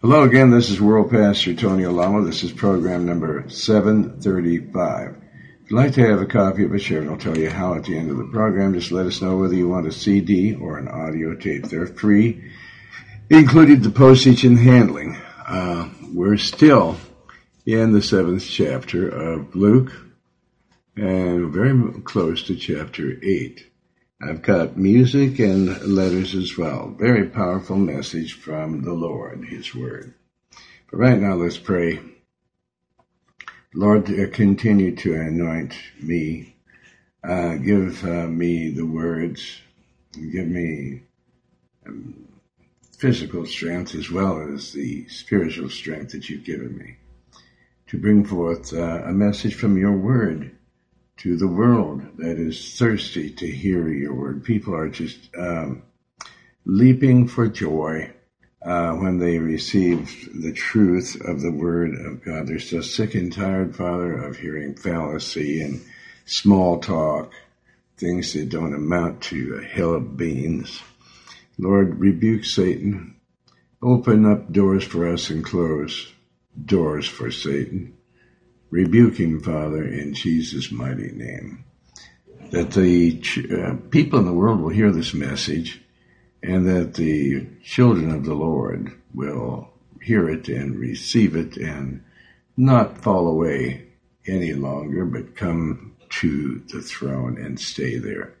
[0.00, 2.22] Hello again, this is World Pastor Tony Alamo.
[2.24, 5.08] This is program number 735.
[5.64, 7.98] If you'd like to have a copy of it, will tell you how at the
[7.98, 8.74] end of the program.
[8.74, 11.64] Just let us know whether you want a CD or an audio tape.
[11.64, 12.48] They're free,
[13.28, 15.16] including the postage and handling.
[15.44, 16.96] Uh, we're still
[17.66, 19.90] in the seventh chapter of Luke
[20.94, 23.68] and very close to chapter 8.
[24.20, 26.88] I've got music and letters as well.
[26.88, 30.12] Very powerful message from the Lord, His Word.
[30.90, 32.00] But right now, let's pray.
[33.74, 36.56] Lord, uh, continue to anoint me.
[37.22, 39.60] Uh, give uh, me the words.
[40.12, 41.02] Give me
[41.86, 42.26] um,
[42.98, 46.96] physical strength as well as the spiritual strength that you've given me
[47.86, 50.57] to bring forth uh, a message from your Word
[51.18, 54.44] to the world that is thirsty to hear your word.
[54.44, 55.82] People are just um,
[56.64, 58.10] leaping for joy
[58.62, 62.46] uh, when they receive the truth of the word of God.
[62.46, 65.80] They're so sick and tired, Father, of hearing fallacy and
[66.24, 67.32] small talk,
[67.96, 70.80] things that don't amount to a hill of beans.
[71.58, 73.16] Lord, rebuke Satan.
[73.82, 76.12] Open up doors for us and close
[76.64, 77.97] doors for Satan.
[78.70, 81.64] Rebuke him, Father, in Jesus' mighty name.
[82.50, 83.20] That the
[83.52, 85.82] uh, people in the world will hear this message
[86.42, 89.68] and that the children of the Lord will
[90.02, 92.02] hear it and receive it and
[92.56, 93.86] not fall away
[94.26, 98.34] any longer, but come to the throne and stay there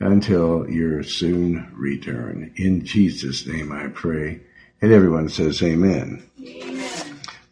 [0.00, 2.52] until your soon return.
[2.56, 4.40] In Jesus' name I pray.
[4.82, 6.22] And everyone says amen.
[6.40, 6.99] amen.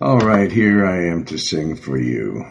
[0.00, 2.46] All right, here I am to sing for you.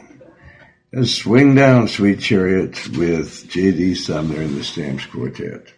[1.03, 3.95] Swing Down, Sweet Chariot with J.D.
[3.95, 5.73] Sumner and the Stamps Quartet.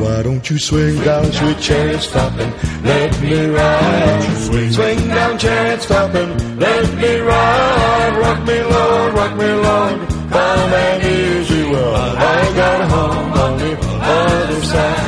[0.00, 4.46] Why don't you swing down, sweet chariot, stop and let me ride?
[4.46, 8.16] Swing, swing down, chariot, stop and let me ride.
[8.16, 11.70] Rock me, Lord, rock me, Lord, calm and easy.
[11.70, 15.01] Well, I got a home on the other side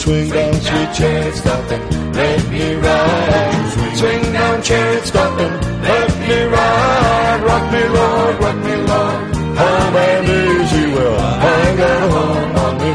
[0.00, 3.96] swing down, sweet chariot, stop and let me ride.
[3.96, 7.40] Swing down, chariot, stop and let me ride.
[7.48, 9.36] Rock me, Lord, rock me, Lord.
[9.60, 12.92] Home and easy, well, I got home on the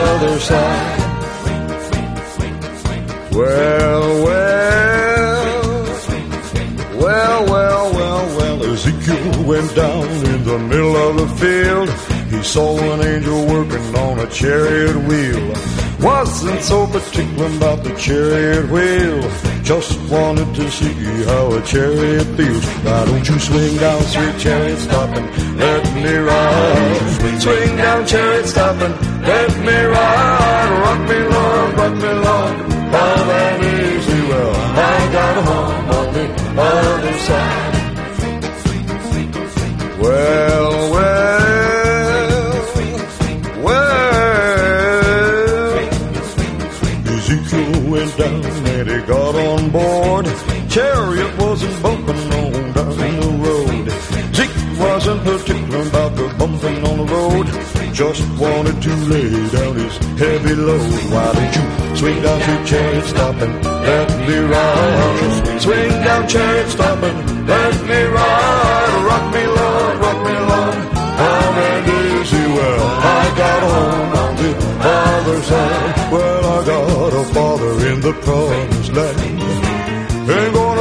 [0.00, 1.02] other side.
[3.32, 5.44] Well, well,
[7.02, 11.88] well, well, well, well, Ezekiel went down in the middle of the field.
[12.30, 15.85] He saw an angel working on a chariot wheel.
[16.00, 19.22] Wasn't so particular about the chariot wheel.
[19.62, 20.92] Just wanted to see
[21.24, 22.64] how a chariot feels.
[22.84, 27.40] Why don't you swing down, sweet chariot, stop and let me ride?
[27.40, 30.70] Swing down, chariot, stop and let me ride.
[30.84, 32.54] Rock me, Lord, rock me, Lord,
[32.92, 34.20] down and easy.
[34.28, 36.26] Well, I got a home on the
[36.60, 37.76] other side.
[39.98, 40.95] Well,
[57.06, 57.46] road.
[57.92, 60.92] Just wanted to lay down his heavy load.
[61.12, 65.60] Why don't you swing down to chariot, stop and let me ride?
[65.60, 69.04] Swing down chariot, stop and let me ride.
[69.08, 70.76] Rock me, Lord, rock me, Lord.
[71.18, 71.86] I'm and
[72.20, 72.86] easy, well,
[73.18, 74.52] I got home on the
[74.84, 76.12] other side.
[76.12, 79.55] Well, I got a father in the promised land.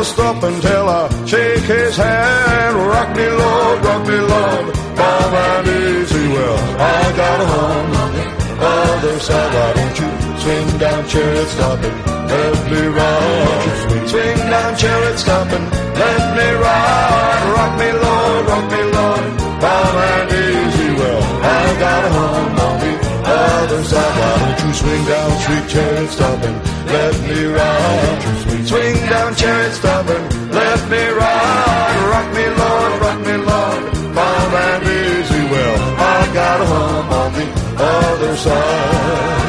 [0.05, 2.75] Stop until I shake his hand.
[2.75, 4.65] Rock me, Lord, rock me, Lord,
[4.99, 6.27] calm and easy.
[6.33, 8.25] Well, I got a home on the
[8.65, 9.53] other side.
[9.55, 10.09] Why don't you
[10.41, 11.97] swing down, chariot, stop and
[12.31, 14.07] let me ride?
[14.11, 15.65] Swing down, chariot, stop and
[16.01, 17.43] let me ride.
[17.55, 19.25] Rock me, Lord, rock me, Lord,
[19.63, 20.89] calm and easy.
[20.99, 22.93] Well, I got a home on the
[23.25, 24.54] other side.
[24.75, 26.57] Swing down, sweet chariot, stop and
[26.87, 28.67] let me ride.
[28.67, 31.97] Swing down, chariot, stop and let me ride.
[32.11, 33.83] Rock me, Lord, rock me, Lord,
[34.15, 35.43] calm and easy.
[35.51, 37.47] Well, I got a home on the
[37.83, 39.45] other side.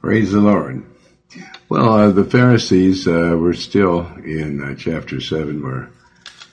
[0.00, 0.84] Praise the Lord.
[1.68, 5.88] Well, uh, the Pharisees uh, were still in uh, chapter 7 were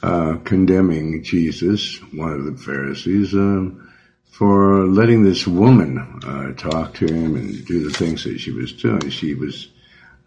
[0.03, 3.91] uh, condemning Jesus, one of the Pharisees, um,
[4.29, 8.71] for letting this woman uh, talk to him and do the things that she was
[8.73, 9.09] doing.
[9.09, 9.69] She was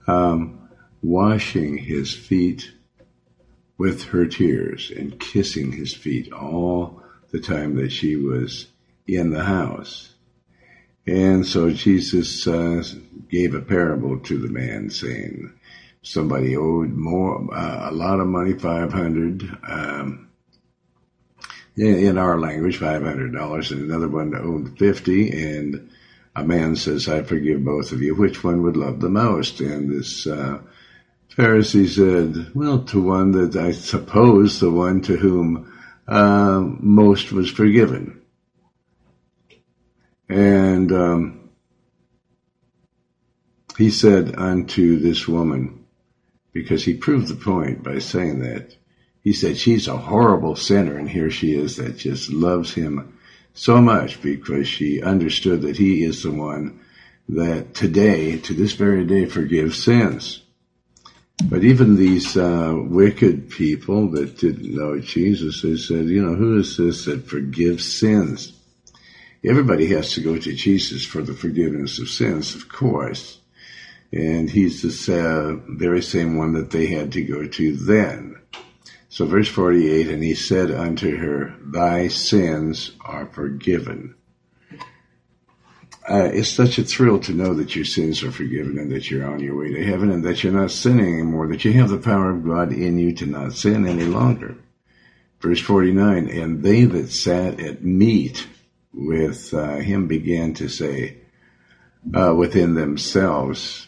[0.06, 0.68] um,
[1.02, 2.72] washing his feet
[3.78, 8.66] with her tears and kissing his feet all the time that she was
[9.06, 10.14] in the house.
[11.06, 12.82] And so Jesus uh,
[13.28, 15.52] gave a parable to the man saying,
[16.02, 20.28] somebody owed more, uh, a lot of money, 500, um,
[21.76, 25.90] in our language, $500, and another one owed 50, and
[26.36, 28.14] a man says, I forgive both of you.
[28.14, 29.60] Which one would love the most?
[29.60, 30.60] And this, uh,
[31.34, 35.72] Pharisee said, well, to one that I suppose the one to whom,
[36.06, 38.20] uh, most was forgiven.
[40.28, 41.50] And, um,
[43.76, 45.79] he said unto this woman,
[46.52, 48.74] because he proved the point by saying that,
[49.22, 53.18] he said, she's a horrible sinner, and here she is that just loves him
[53.52, 56.80] so much because she understood that he is the one
[57.28, 60.42] that today, to this very day, forgives sins.
[61.44, 66.58] But even these uh, wicked people that didn't know Jesus, they said, you know, who
[66.58, 68.52] is this that forgives sins?
[69.42, 73.39] Everybody has to go to Jesus for the forgiveness of sins, of course.
[74.12, 78.40] And he's the uh, very same one that they had to go to then.
[79.08, 84.14] So verse 48, and he said unto her, thy sins are forgiven.
[86.08, 89.28] Uh, it's such a thrill to know that your sins are forgiven and that you're
[89.28, 91.98] on your way to heaven and that you're not sinning anymore, that you have the
[91.98, 94.56] power of God in you to not sin any longer.
[95.40, 98.46] Verse 49, and they that sat at meat
[98.92, 101.18] with uh, him began to say
[102.14, 103.86] uh, within themselves,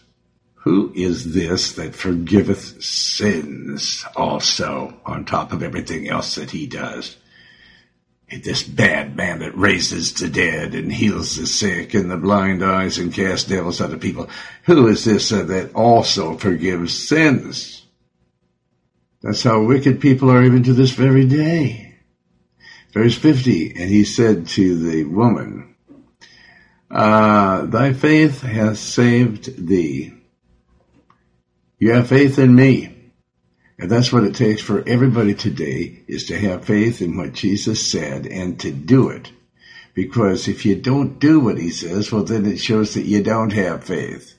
[0.63, 7.17] who is this that forgiveth sins also on top of everything else that he does?
[8.31, 12.97] This bad man that raises the dead and heals the sick and the blind eyes
[12.97, 14.31] and casts devils out of people.
[14.65, 17.85] Who is this uh, that also forgives sins?
[19.21, 21.97] That's how wicked people are even to this very day.
[22.93, 25.75] Verse 50, and he said to the woman,
[26.89, 30.22] uh, thy faith hath saved thee
[31.83, 32.95] you have faith in me.
[33.77, 37.91] And that's what it takes for everybody today is to have faith in what Jesus
[37.91, 39.33] said and to do it.
[39.93, 43.53] Because if you don't do what he says, well then it shows that you don't
[43.53, 44.37] have faith.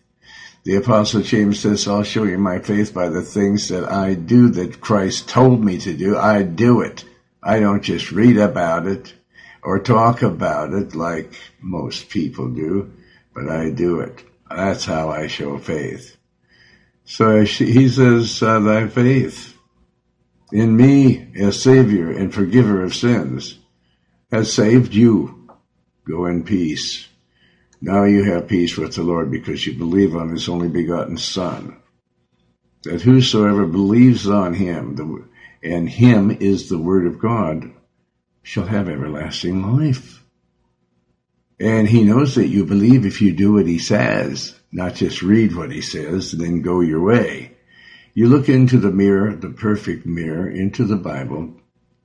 [0.63, 4.47] The apostle James says, I'll show you my faith by the things that I do
[4.47, 6.17] that Christ told me to do.
[6.17, 7.03] I do it.
[7.43, 9.15] I don't just read about it
[9.61, 12.93] or talk about it like most people do,
[13.35, 14.23] but I do it.
[14.49, 16.15] That's how I show faith.
[17.05, 19.57] So he says, uh, thy faith
[20.51, 23.59] in me as Savior and forgiver of sins
[24.31, 25.49] has saved you.
[26.05, 27.07] Go in peace.
[27.81, 31.77] Now you have peace with the Lord because you believe on his only begotten Son.
[32.83, 35.25] That whosoever believes on him, the,
[35.61, 37.71] and him is the word of God,
[38.41, 40.22] shall have everlasting life.
[41.63, 45.55] And he knows that you believe if you do what he says not just read
[45.55, 47.51] what he says and then go your way.
[48.15, 51.53] You look into the mirror, the perfect mirror, into the Bible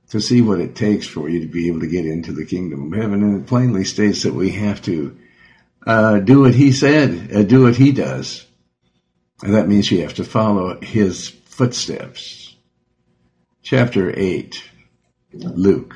[0.09, 2.93] to see what it takes for you to be able to get into the kingdom
[2.93, 3.23] of heaven.
[3.23, 5.17] And it plainly states that we have to
[5.85, 8.45] uh, do what he said, uh, do what he does.
[9.41, 12.55] And that means you have to follow his footsteps.
[13.63, 14.63] Chapter 8,
[15.33, 15.95] Luke.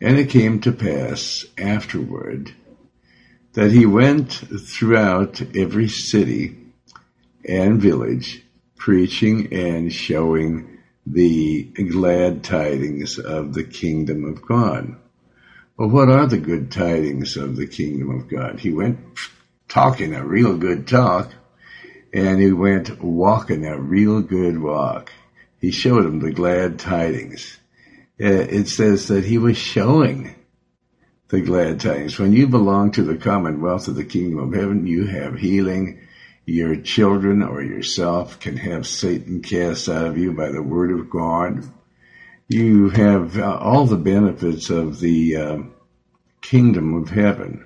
[0.00, 2.54] And it came to pass afterward
[3.52, 6.56] that he went throughout every city
[7.44, 8.44] and village
[8.76, 14.96] preaching and showing the glad tidings of the kingdom of God.
[15.76, 18.60] Well, what are the good tidings of the kingdom of God?
[18.60, 18.98] He went
[19.68, 21.32] talking a real good talk
[22.12, 25.12] and he went walking a real good walk.
[25.60, 27.58] He showed them the glad tidings.
[28.20, 30.34] Uh, it says that he was showing
[31.30, 32.18] the glad tidings.
[32.18, 36.00] When you belong to the commonwealth of the kingdom of heaven, you have healing.
[36.44, 41.08] Your children or yourself can have Satan cast out of you by the word of
[41.08, 41.64] God.
[42.48, 45.58] You have uh, all the benefits of the uh,
[46.40, 47.64] kingdom of heaven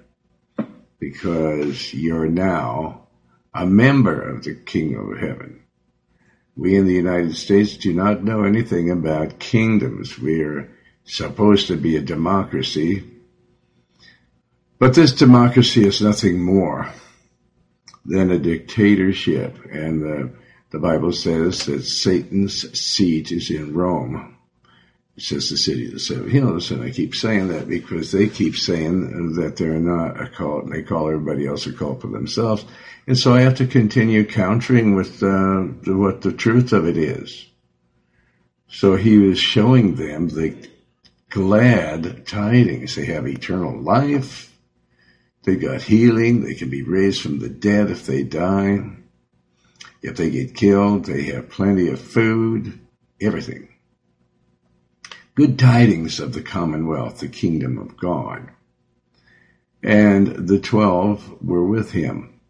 [0.98, 3.06] because you're now
[3.54, 5.62] a member of the kingdom of heaven.
[6.54, 10.18] We in the United States do not know anything about kingdoms.
[10.18, 10.70] We are
[11.04, 13.13] supposed to be a democracy,
[14.84, 16.92] but this democracy is nothing more
[18.04, 19.56] than a dictatorship.
[19.72, 20.30] And the,
[20.72, 24.36] the Bible says that Satan's seat is in Rome.
[25.16, 26.70] It says the city of the seven hills.
[26.70, 30.74] And I keep saying that because they keep saying that they're not a cult and
[30.74, 32.66] they call everybody else a cult for themselves.
[33.06, 35.62] And so I have to continue countering with uh,
[35.94, 37.46] what the truth of it is.
[38.68, 40.68] So he was showing them the
[41.30, 42.96] glad tidings.
[42.96, 44.50] They have eternal life.
[45.44, 46.42] They got healing.
[46.42, 48.90] They can be raised from the dead if they die.
[50.02, 52.78] If they get killed, they have plenty of food,
[53.20, 53.68] everything.
[55.34, 58.50] Good tidings of the commonwealth, the kingdom of God.
[59.82, 62.40] And the twelve were with him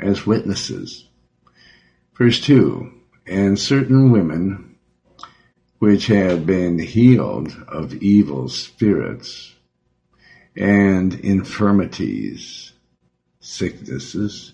[0.00, 1.08] as witnesses.
[2.14, 2.92] Verse 2
[3.26, 4.76] And certain women
[5.78, 9.54] which had been healed of evil spirits
[10.56, 12.72] and infirmities,
[13.40, 14.52] sicknesses,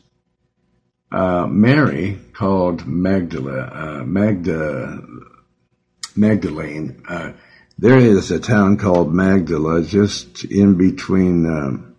[1.11, 5.03] uh, Mary called Magdala, uh, Magda,
[6.15, 7.03] Magdalene.
[7.09, 7.33] Uh,
[7.79, 11.47] there is a town called Magdala just in between.
[11.47, 11.97] Um,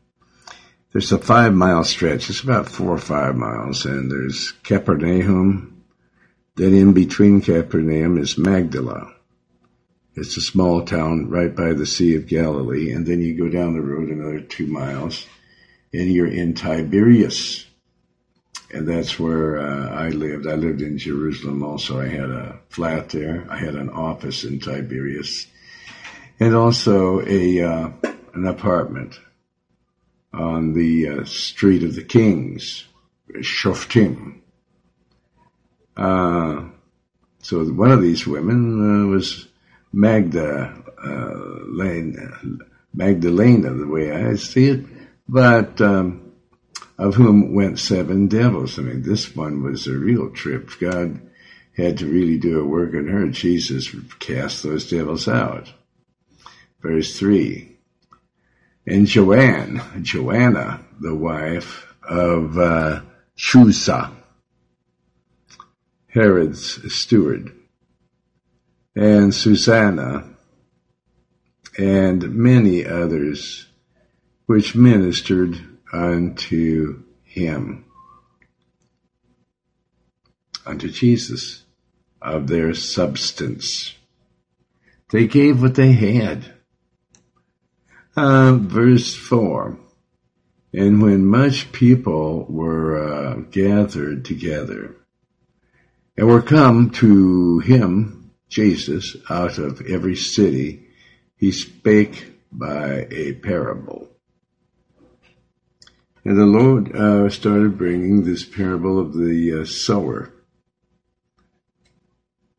[0.91, 2.29] there's a five mile stretch.
[2.29, 5.83] It's about four or five miles, and there's Capernaum.
[6.55, 9.13] Then in between Capernaum is Magdala.
[10.19, 13.73] It's a small town right by the Sea of Galilee, and then you go down
[13.73, 15.25] the road another two miles,
[15.93, 17.65] and you're in Tiberias
[18.71, 20.47] and that's where uh, I lived.
[20.47, 21.99] I lived in Jerusalem also.
[21.99, 23.45] I had a flat there.
[23.49, 25.47] I had an office in Tiberias,
[26.39, 27.89] and also a uh,
[28.33, 29.19] an apartment
[30.33, 32.85] on the uh, Street of the Kings,
[33.37, 34.41] Shoftim.
[35.97, 36.65] Uh,
[37.41, 39.47] so one of these women uh, was
[39.91, 41.33] Magda uh,
[41.67, 42.59] Lane,
[42.93, 44.85] Magdalena, the way I see it,
[45.27, 45.79] but.
[45.81, 46.29] Um,
[46.99, 48.77] of whom went seven devils.
[48.77, 50.69] I mean, this one was a real trip.
[50.81, 51.21] God
[51.75, 53.25] had to really do a work in her.
[53.29, 55.71] Jesus cast those devils out.
[56.81, 57.77] Verse 3.
[58.85, 63.01] And Joanne, Joanna, the wife of uh,
[66.07, 67.55] Herod's steward,
[68.99, 70.25] and Susanna,
[71.77, 73.65] and many others,
[74.45, 75.57] which ministered
[75.93, 77.85] unto him,
[80.65, 81.63] unto Jesus,
[82.21, 83.95] of their substance.
[85.11, 86.55] They gave what they had.
[88.17, 89.79] Uh, verse 4
[90.73, 94.97] And when much people were uh, gathered together,
[96.17, 98.18] and were come to him,
[98.49, 100.87] Jesus, out of every city,
[101.37, 104.09] he spake by a parable.
[106.25, 110.33] And the Lord uh, started bringing this parable of the uh, sower.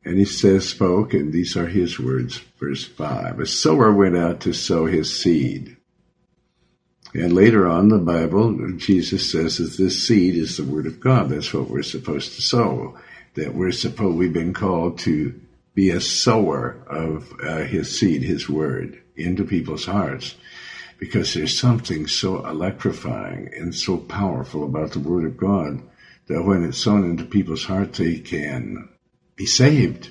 [0.05, 3.39] And he says, spoke, and these are his words, verse 5.
[3.39, 5.77] A sower went out to sow his seed.
[7.13, 11.29] And later on the Bible, Jesus says that this seed is the word of God.
[11.29, 12.97] That's what we're supposed to sow.
[13.35, 15.39] That we're supposed, we've been called to
[15.75, 20.35] be a sower of uh, his seed, his word, into people's hearts
[21.01, 25.83] because there's something so electrifying and so powerful about the Word of God
[26.27, 28.89] that when it's sown into people's hearts, they can
[29.35, 30.11] be saved.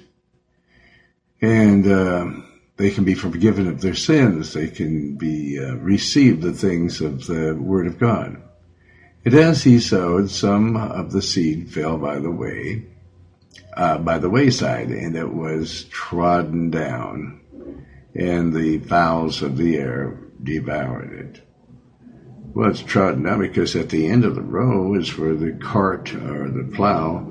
[1.42, 2.32] And uh,
[2.78, 4.54] they can be forgiven of their sins.
[4.54, 8.42] They can be uh, receive the things of the Word of God.
[9.24, 12.86] And as he sowed, some of the seed fell by the way,
[13.76, 17.42] uh, by the wayside, and it was trodden down,
[18.16, 21.42] and the fowls of the air devoured it.
[22.54, 26.14] Well, it's trodden down because at the end of the row is where the cart
[26.14, 27.30] or the plow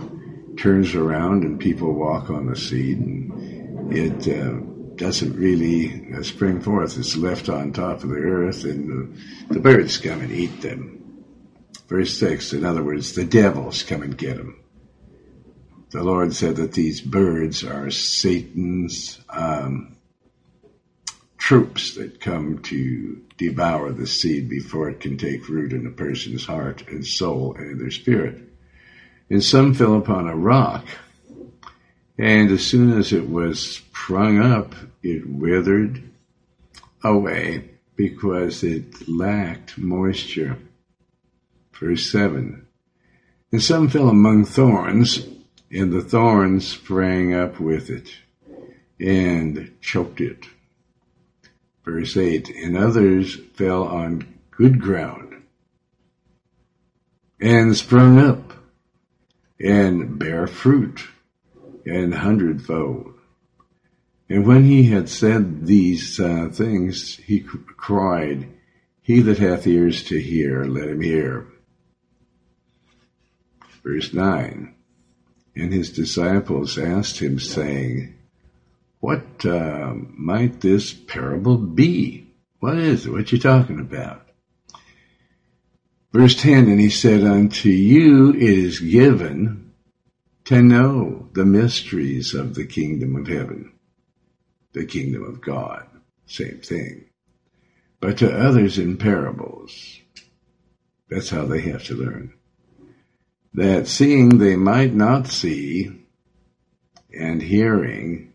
[0.57, 4.61] turns around and people walk on the seed and it uh,
[4.95, 6.99] doesn't really uh, spring forth.
[6.99, 8.89] It's left on top of the earth and
[9.49, 11.25] the, the birds come and eat them.
[11.89, 14.63] Verse 6, in other words, the devils come and get them.
[15.91, 19.97] The Lord said that these birds are Satan's um,
[21.39, 26.45] troops that come to devour the seed before it can take root in a person's
[26.45, 28.37] heart and soul and their spirit.
[29.31, 30.85] And some fell upon a rock,
[32.19, 36.03] and as soon as it was sprung up, it withered
[37.03, 40.59] away because it lacked moisture.
[41.73, 42.67] Verse 7.
[43.53, 45.27] And some fell among thorns,
[45.71, 48.11] and the thorns sprang up with it
[48.99, 50.47] and choked it
[51.89, 55.43] verse 8, and others fell on good ground
[57.41, 58.53] and sprung up
[59.59, 61.07] and bare fruit
[61.87, 63.15] and hundredfold.
[64.29, 68.49] And when he had said these uh, things, he cried,
[69.01, 71.47] He that hath ears to hear, let him hear.
[73.83, 74.75] Verse 9
[75.59, 78.15] And his disciples asked him, saying,
[79.01, 82.33] what uh, might this parable be?
[82.61, 83.11] What is it?
[83.11, 84.23] What you talking about?
[86.13, 89.73] Verse 10, and he said, unto you it is given
[90.45, 93.73] to know the mysteries of the kingdom of heaven,
[94.73, 95.87] the kingdom of God,
[96.27, 97.05] same thing,
[98.01, 100.01] but to others in parables.
[101.11, 102.38] That's how they have to learn.
[103.59, 105.91] That seeing they might not see,
[107.13, 108.33] and hearing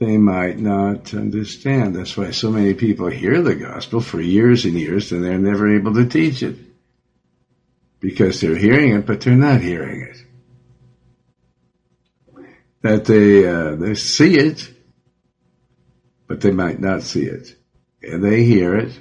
[0.00, 1.94] they might not understand.
[1.94, 5.76] That's why so many people hear the gospel for years and years and they're never
[5.76, 6.56] able to teach it.
[8.00, 10.16] Because they're hearing it, but they're not hearing it.
[12.82, 14.68] That they, uh, they see it,
[16.26, 17.54] but they might not see it.
[18.02, 19.00] And they hear it,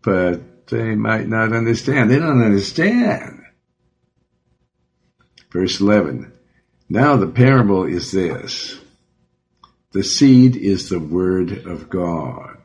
[0.00, 2.08] but they might not understand.
[2.08, 3.41] They don't understand.
[5.52, 6.32] Verse 11.
[6.88, 8.80] Now the parable is this.
[9.92, 12.56] The seed is the word of God.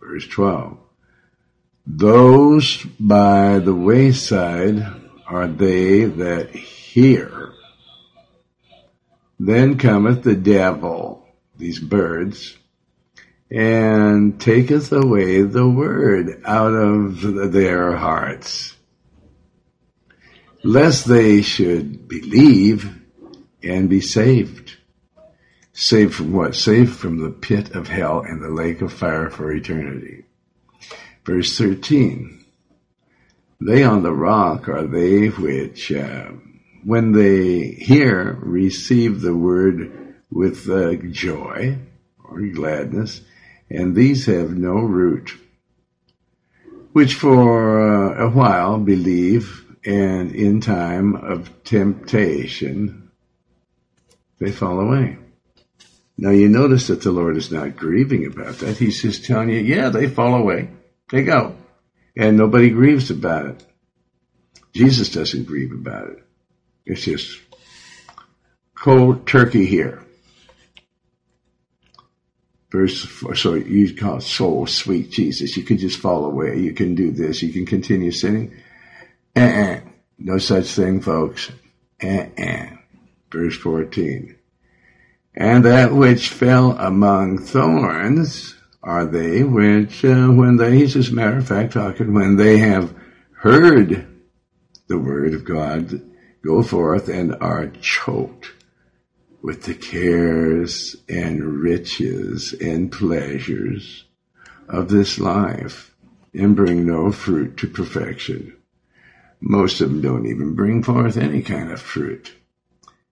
[0.00, 0.78] Verse 12.
[1.86, 4.86] Those by the wayside
[5.26, 7.52] are they that hear.
[9.40, 12.56] Then cometh the devil, these birds,
[13.50, 18.76] and taketh away the word out of their hearts,
[20.62, 22.96] lest they should believe
[23.62, 24.76] and be saved.
[25.72, 26.54] Saved from what?
[26.54, 30.24] Saved from the pit of hell and the lake of fire for eternity.
[31.24, 32.44] Verse 13.
[33.60, 36.30] They on the rock are they which, uh,
[36.82, 41.78] when they hear, receive the word with uh, joy
[42.24, 43.20] or gladness,
[43.68, 45.32] and these have no root,
[46.92, 53.10] which for uh, a while believe, and in time of temptation
[54.38, 55.18] they fall away.
[56.16, 58.76] Now you notice that the Lord is not grieving about that.
[58.76, 60.68] He's just telling you, yeah, they fall away.
[61.10, 61.56] They go.
[62.16, 63.66] And nobody grieves about it.
[64.72, 66.24] Jesus doesn't grieve about it.
[66.84, 67.40] It's just
[68.74, 70.02] cold turkey here.
[72.70, 75.56] Verse four, so you call soul sweet Jesus.
[75.56, 76.60] You can just fall away.
[76.60, 77.42] You can do this.
[77.42, 78.54] You can continue sinning.
[79.36, 79.80] Uh-uh.
[80.18, 81.50] No such thing, folks.
[82.02, 82.66] Uh-uh.
[83.30, 84.36] Verse 14.
[85.34, 91.38] And that which fell among thorns are they which, uh, when they, as a matter
[91.38, 92.94] of fact talking, when they have
[93.32, 94.06] heard
[94.88, 96.02] the word of God
[96.42, 98.52] go forth and are choked
[99.42, 104.04] with the cares and riches and pleasures
[104.68, 105.94] of this life
[106.34, 108.56] and bring no fruit to perfection.
[109.40, 112.34] Most of them don't even bring forth any kind of fruit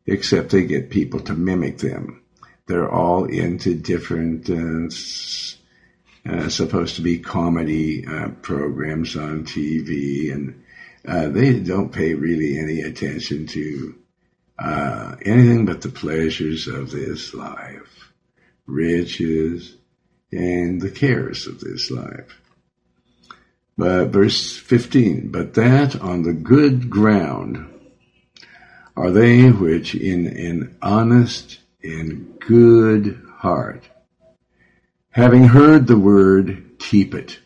[0.08, 2.22] except they get people to mimic them.
[2.66, 4.88] They're all into different, uh,
[6.28, 10.62] uh, supposed to be comedy uh, programs on TV, and
[11.06, 13.94] uh, they don't pay really any attention to
[14.58, 18.12] uh, anything but the pleasures of this life,
[18.66, 19.76] riches,
[20.32, 22.40] and the cares of this life.
[23.78, 27.72] But verse 15, but that on the good ground
[28.96, 33.88] are they which in an honest and good heart,
[35.10, 37.38] having heard the word, keep it.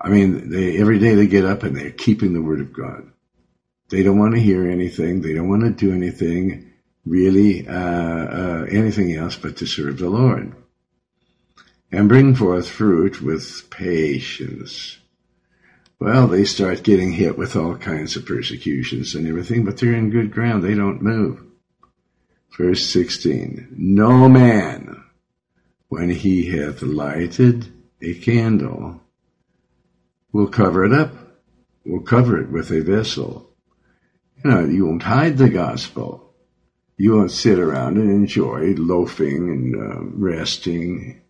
[0.00, 3.12] I mean, they, every day they get up and they're keeping the word of God.
[3.90, 5.20] They don't want to hear anything.
[5.20, 6.72] They don't want to do anything
[7.06, 10.52] really, uh, uh, anything else but to serve the Lord
[11.94, 14.98] and bring forth fruit with patience
[16.04, 20.10] well, they start getting hit with all kinds of persecutions and everything, but they're in
[20.10, 20.62] good ground.
[20.62, 21.42] They don't move.
[22.58, 25.02] Verse 16, no man,
[25.88, 29.00] when he hath lighted a candle,
[30.30, 31.12] will cover it up,
[31.86, 33.50] will cover it with a vessel.
[34.44, 36.34] You know, you won't hide the gospel.
[36.98, 41.22] You won't sit around and enjoy loafing and uh, resting,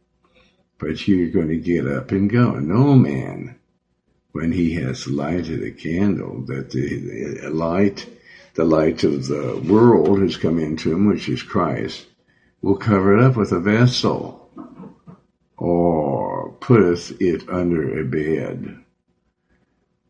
[0.78, 2.52] but you're going to get up and go.
[2.58, 3.56] No man
[4.34, 8.04] when he has lighted a candle, that the, the light,
[8.54, 12.04] the light of the world has come into him, which is Christ,
[12.60, 14.50] will cover it up with a vessel,
[15.56, 18.82] or putteth it under a bed,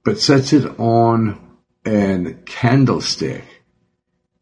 [0.05, 3.44] but sets it on an candlestick,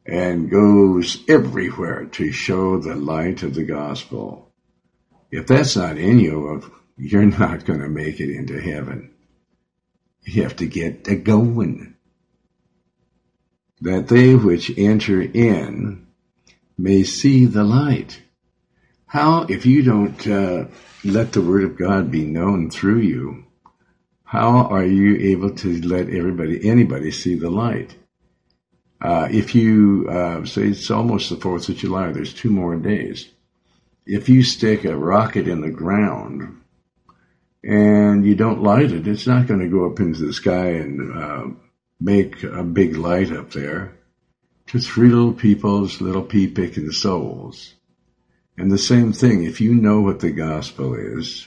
[0.07, 4.52] and goes everywhere to show the light of the gospel.
[5.33, 6.63] If that's not in you,
[6.99, 9.15] you're not going to make it into heaven.
[10.25, 11.95] You have to get a going.
[13.81, 16.07] That they which enter in
[16.77, 18.21] may see the light.
[19.07, 20.67] how, if you don't uh,
[21.03, 23.45] let the Word of God be known through you,
[24.25, 27.97] how are you able to let everybody, anybody see the light?
[29.01, 33.29] Uh, if you uh, say it's almost the Fourth of July, there's two more days.
[34.05, 36.61] If you stick a rocket in the ground
[37.63, 41.17] and you don't light it, it's not going to go up into the sky and
[41.17, 41.47] uh,
[42.01, 43.97] make a big light up there.
[44.69, 47.75] To three little people's little pea picking souls.
[48.57, 51.47] And the same thing, if you know what the gospel is,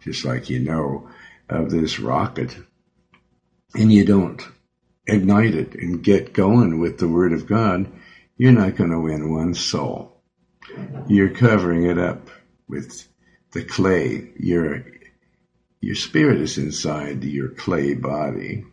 [0.00, 1.08] just like you know
[1.48, 2.56] of this rocket,
[3.74, 4.42] and you don't
[5.06, 7.90] ignite it and get going with the word of God,
[8.36, 10.11] you're not going to win one soul.
[11.08, 12.30] You're covering it up
[12.68, 13.06] with
[13.52, 14.30] the clay.
[14.38, 14.84] Your,
[15.80, 18.64] your spirit is inside your clay body,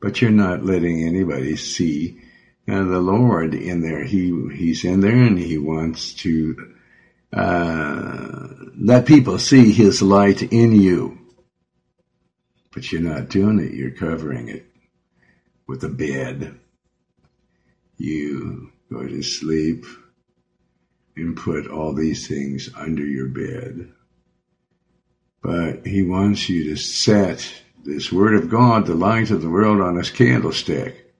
[0.00, 2.20] but you're not letting anybody see
[2.68, 4.04] uh, the Lord in there.
[4.04, 6.74] He, he's in there and he wants to
[7.32, 11.18] uh, let people see his light in you.
[12.72, 14.66] But you're not doing it, you're covering it
[15.66, 16.58] with a bed.
[17.96, 19.84] You go to sleep
[21.20, 23.92] and put all these things under your bed.
[25.42, 29.80] But he wants you to set this word of God, the light of the world,
[29.80, 31.10] on his candlestick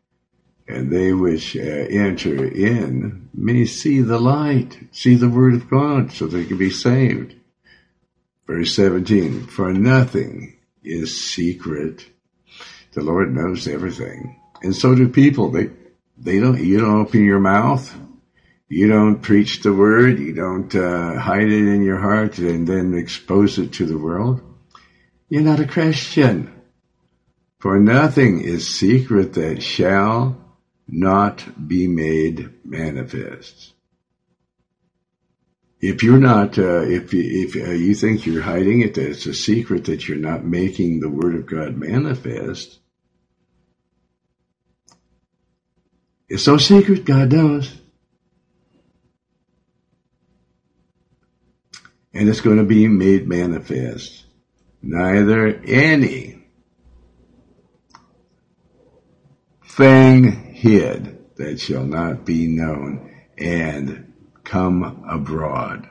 [0.71, 6.13] and they which uh, enter in may see the light, see the word of God,
[6.13, 7.35] so they can be saved.
[8.47, 12.07] Verse 17, for nothing is secret.
[12.93, 14.41] The Lord knows everything.
[14.63, 15.51] And so do people.
[15.51, 15.71] They,
[16.19, 17.95] they don't, you don't open your mouth.
[18.73, 20.21] You don't preach the word.
[20.21, 24.43] You don't uh, hide it in your heart and then expose it to the world.
[25.29, 26.53] You're not a Christian.
[27.59, 30.41] For nothing is secret that shall
[30.87, 33.73] not be made manifest.
[35.81, 39.35] If you're not, uh, if if uh, you think you're hiding it, that it's a
[39.35, 42.79] secret that you're not making the Word of God manifest,
[46.29, 47.05] it's so secret.
[47.05, 47.80] God knows,
[52.13, 54.25] and it's going to be made manifest.
[54.83, 56.45] Neither any
[59.65, 64.13] thing hid that shall not be known and
[64.45, 65.89] come abroad.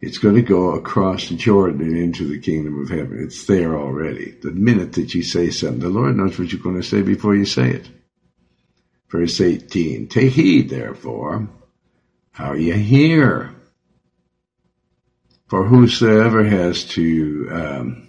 [0.00, 3.22] It's going to go across the Jordan into the kingdom of heaven.
[3.22, 4.32] It's there already.
[4.42, 7.34] The minute that you say something, the Lord knows what you're going to say before
[7.34, 7.88] you say it.
[9.08, 11.48] Verse 18, take heed therefore
[12.32, 13.55] how you hear.
[15.48, 18.08] For whosoever has to um,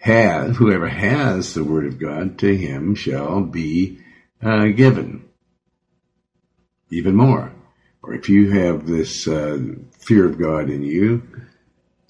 [0.00, 3.98] has, whoever has the word of God, to him shall be
[4.42, 5.28] uh, given.
[6.90, 7.52] Even more.
[8.02, 9.58] Or if you have this uh,
[9.98, 11.22] fear of God in you,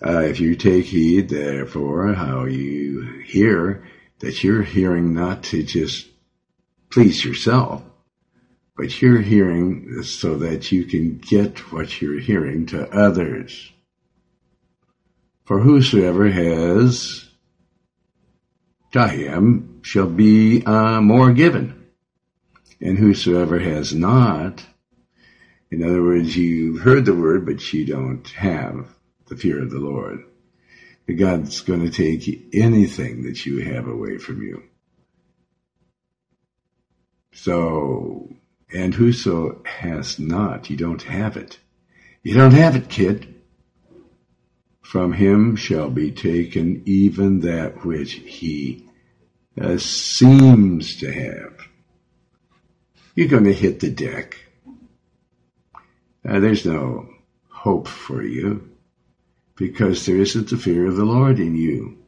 [0.05, 3.87] uh, if you take heed, therefore, how you hear,
[4.21, 6.07] that you're hearing not to just
[6.91, 7.83] please yourself,
[8.81, 13.71] but you're hearing so that you can get what you're hearing to others.
[15.45, 17.29] For whosoever has
[18.93, 21.89] to him shall be uh, more given.
[22.81, 24.65] And whosoever has not,
[25.71, 28.95] in other words, you've heard the word, but you don't have
[29.27, 30.25] the fear of the Lord.
[31.19, 34.63] God's going to take anything that you have away from you.
[37.33, 38.40] So,
[38.73, 41.59] and whoso has not, you don't have it.
[42.23, 43.35] You don't have it, kid.
[44.83, 48.89] From him shall be taken even that which he
[49.61, 51.55] uh, seems to have.
[53.15, 54.37] You're going to hit the deck.
[56.29, 57.09] Uh, there's no
[57.49, 58.71] hope for you
[59.57, 62.00] because there isn't the fear of the Lord in you.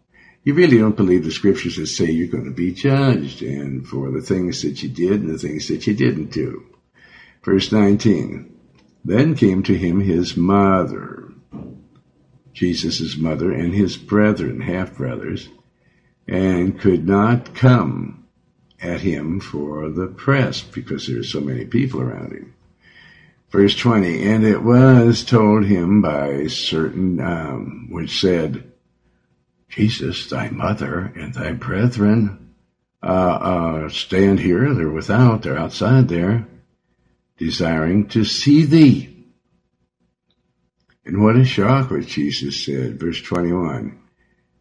[0.45, 4.11] You really don't believe the scriptures that say you're going to be judged and for
[4.11, 6.65] the things that you did and the things that you didn't do.
[7.45, 8.49] Verse 19.
[9.05, 11.23] Then came to him his mother
[12.53, 15.49] Jesus' mother and his brethren, half brothers,
[16.29, 18.27] and could not come
[18.81, 22.55] at him for the press because there are so many people around him.
[23.51, 28.72] Verse 20, and it was told him by certain, um, which said,
[29.73, 32.55] Jesus, thy mother and thy brethren,
[33.03, 36.47] uh, uh, stand here, they're without, they're outside there,
[37.39, 39.27] desiring to see thee.
[41.07, 43.01] And what a shock what Jesus said.
[43.01, 43.99] Verse 21.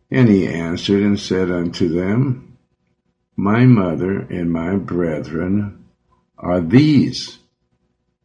[0.09, 2.57] And he answered and said unto them,
[3.35, 5.89] My mother and my brethren
[6.37, 7.37] are these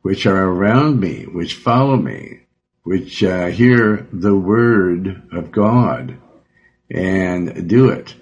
[0.02, 2.42] which are around me, which follow me,
[2.84, 6.16] which uh, hear the word of God
[6.90, 8.14] and do it.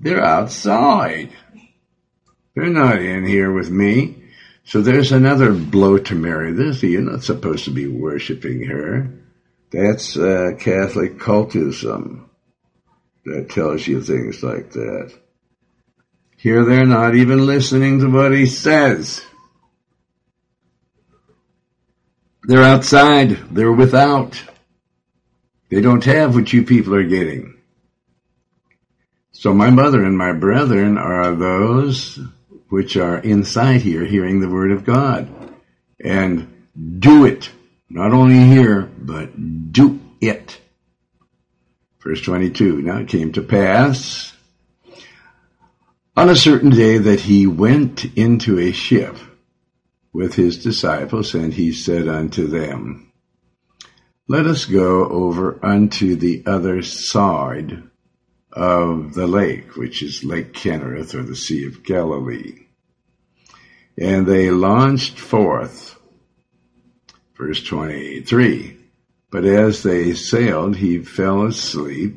[0.00, 1.30] They're outside.
[2.54, 4.16] They're not in here with me.
[4.64, 6.52] So there's another blow to Mary.
[6.52, 9.10] This, you're not supposed to be worshiping her.
[9.70, 12.26] That's uh, Catholic cultism
[13.24, 15.12] that tells you things like that.
[16.36, 19.22] Here they're not even listening to what he says.
[22.44, 23.30] They're outside.
[23.50, 24.42] They're without.
[25.68, 27.59] They don't have what you people are getting.
[29.40, 32.20] So my mother and my brethren are those
[32.68, 35.30] which are inside here hearing the word of God.
[35.98, 36.66] And
[36.98, 37.48] do it.
[37.88, 40.60] Not only hear, but do it.
[42.02, 42.82] Verse 22.
[42.82, 44.36] Now it came to pass
[46.14, 49.16] on a certain day that he went into a ship
[50.12, 53.10] with his disciples, and he said unto them,
[54.28, 57.89] Let us go over unto the other side
[58.52, 62.66] of the lake, which is Lake Kinnereth or the Sea of Galilee.
[63.98, 65.98] And they launched forth.
[67.36, 68.76] Verse 23.
[69.30, 72.16] But as they sailed, he fell asleep,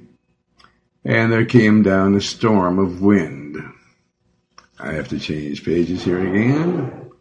[1.06, 3.58] and there came down a storm of wind.
[4.80, 7.12] I have to change pages here again.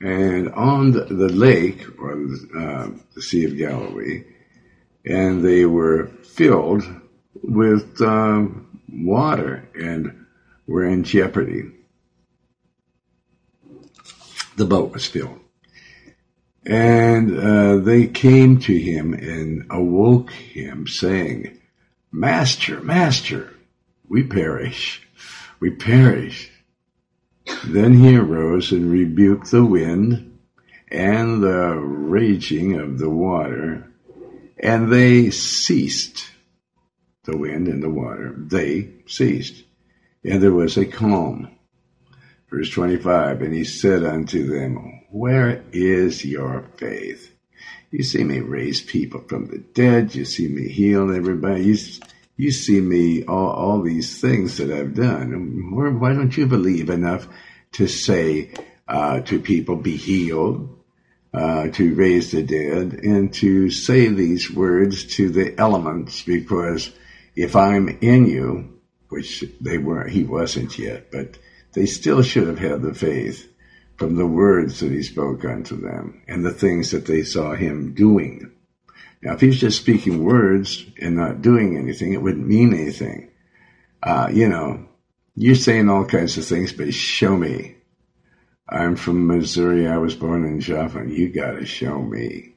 [0.00, 2.12] And on the, the lake, or
[2.58, 4.24] uh, the Sea of Galilee,
[5.04, 6.84] and they were filled
[7.42, 8.46] with uh,
[8.92, 10.26] water and
[10.66, 11.70] were in jeopardy.
[14.56, 15.40] The boat was filled.
[16.64, 21.60] And uh, they came to him and awoke him, saying,
[22.12, 23.52] Master, Master,
[24.08, 25.02] we perish,
[25.58, 26.50] we perish.
[27.64, 30.38] Then he arose and rebuked the wind
[30.88, 33.90] and the raging of the water,
[34.58, 36.31] and they ceased.
[37.24, 39.62] The wind and the water, they ceased.
[40.24, 41.50] And there was a calm.
[42.50, 47.32] Verse 25, and he said unto them, where is your faith?
[47.92, 50.14] You see me raise people from the dead.
[50.14, 51.64] You see me heal everybody.
[51.64, 51.76] You,
[52.36, 55.70] you see me all, all these things that I've done.
[56.00, 57.28] Why don't you believe enough
[57.72, 58.50] to say
[58.88, 60.76] uh, to people, be healed,
[61.32, 66.22] uh, to raise the dead, and to say these words to the elements?
[66.22, 66.90] Because
[67.34, 71.38] if I'm in you, which they weren't, he wasn't yet, but
[71.72, 73.48] they still should have had the faith
[73.96, 77.94] from the words that he spoke unto them and the things that they saw him
[77.94, 78.50] doing.
[79.22, 83.30] Now, if he's just speaking words and not doing anything, it wouldn't mean anything.
[84.02, 84.88] Uh, you know,
[85.36, 87.76] you're saying all kinds of things, but show me.
[88.68, 89.86] I'm from Missouri.
[89.86, 91.10] I was born in Joplin.
[91.10, 92.54] You got to show me.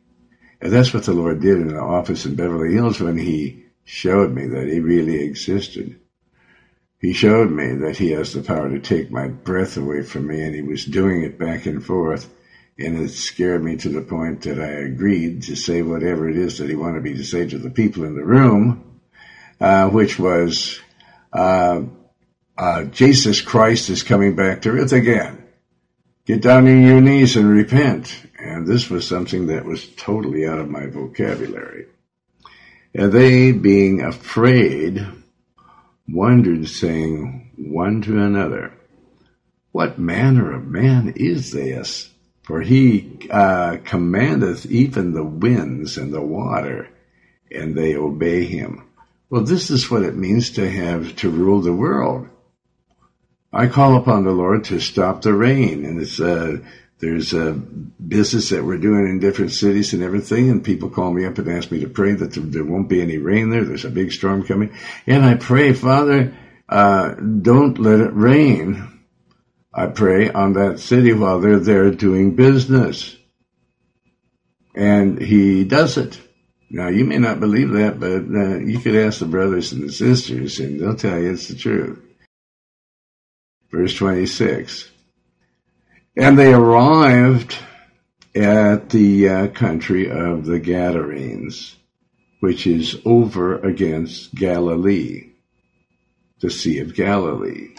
[0.62, 4.34] And that's what the Lord did in the office in Beverly Hills when he showed
[4.34, 6.00] me that he really existed.
[7.00, 10.42] He showed me that he has the power to take my breath away from me,
[10.42, 12.28] and he was doing it back and forth.
[12.78, 16.58] And it scared me to the point that I agreed to say whatever it is
[16.58, 19.00] that he wanted me to say to the people in the room,
[19.62, 20.80] uh, which was,
[21.32, 21.84] uh,
[22.58, 25.44] uh, Jesus Christ is coming back to earth again.
[26.26, 28.20] Get down on your knees and repent.
[28.40, 31.86] And this was something that was totally out of my vocabulary.
[32.98, 35.06] And they, being afraid,
[36.08, 38.72] wondered, saying one to another,
[39.74, 42.10] What manner of man is this?
[42.44, 46.88] For he uh, commandeth even the winds and the water,
[47.52, 48.86] and they obey him.
[49.30, 52.30] Well, this is what it means to have to rule the world.
[53.52, 56.60] I call upon the Lord to stop the rain, and it's uh,
[57.00, 61.26] there's a business that we're doing in different cities and everything, and people call me
[61.26, 63.66] up and ask me to pray that there won't be any rain there.
[63.66, 64.74] There's a big storm coming,
[65.06, 66.38] and I pray, Father,
[66.70, 69.02] uh, don't let it rain.
[69.74, 73.18] I pray on that city while they're there doing business,
[74.74, 76.20] and He does it.
[76.70, 79.92] Now you may not believe that, but uh, you could ask the brothers and the
[79.92, 82.00] sisters, and they'll tell you it's the truth.
[83.70, 84.90] Verse twenty-six.
[86.18, 87.58] And they arrived
[88.34, 91.76] at the uh, country of the Gadarenes,
[92.40, 95.32] which is over against Galilee,
[96.40, 97.76] the Sea of Galilee.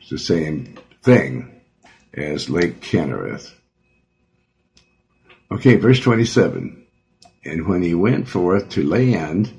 [0.00, 1.60] It's the same thing
[2.12, 3.52] as Lake Kinnereth.
[5.50, 6.86] Okay, verse 27.
[7.44, 9.52] And when he went forth to land,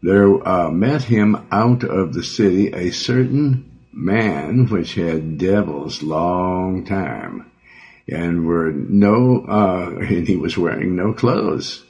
[0.00, 6.84] there uh, met him out of the city a certain man which had devils long
[6.84, 7.50] time,
[8.08, 11.84] and were no, uh, and he was wearing no clothes,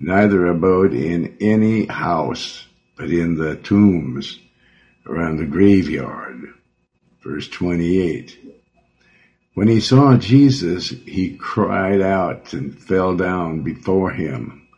[0.00, 4.38] neither abode in any house, but in the tombs
[5.06, 6.52] around the graveyard.
[7.22, 8.38] Verse 28.
[9.54, 14.68] When he saw Jesus, he cried out and fell down before him,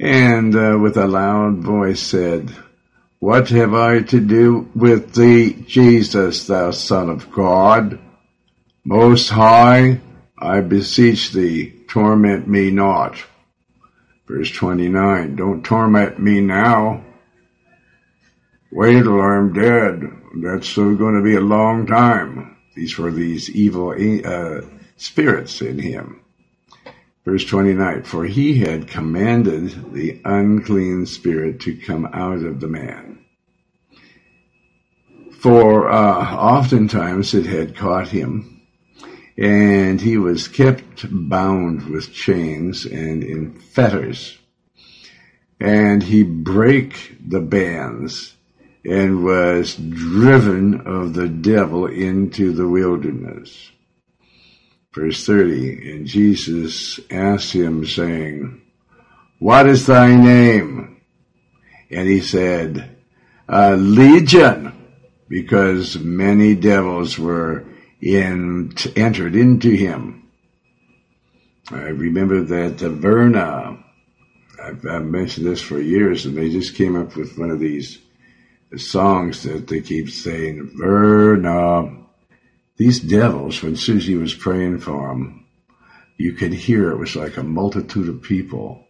[0.00, 2.52] and uh, with a loud voice said,
[3.20, 7.98] What have I to do with thee, Jesus, thou Son of God?
[8.84, 10.00] Most High,
[10.38, 13.18] I beseech thee, torment me not.
[14.28, 17.04] Verse 29, don't torment me now.
[18.70, 20.02] Wait till I'm dead.
[20.40, 22.56] That's going to be a long time.
[22.76, 24.60] These were these evil uh,
[24.96, 26.20] spirits in him.
[27.28, 33.22] Verse 29, for he had commanded the unclean spirit to come out of the man.
[35.32, 38.62] For uh, oftentimes it had caught him
[39.36, 44.38] and he was kept bound with chains and in fetters.
[45.60, 48.36] And he brake the bands
[48.86, 53.70] and was driven of the devil into the wilderness.
[54.98, 58.60] Verse 30, and Jesus asked him saying,
[59.38, 61.00] what is thy name?
[61.88, 62.96] And he said,
[63.48, 64.72] Legion,
[65.28, 67.64] because many devils were
[68.02, 70.28] in, entered into him.
[71.70, 73.78] I remember that uh, Verna,
[74.60, 78.00] I've, I've, mentioned this for years, and they just came up with one of these
[78.76, 81.98] songs that they keep saying, Verna.
[82.78, 85.44] These devils, when Susie was praying for them,
[86.16, 88.86] you could hear it was like a multitude of people,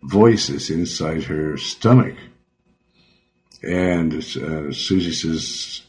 [0.00, 2.14] voices inside her stomach.
[3.60, 5.82] And uh, Susie says,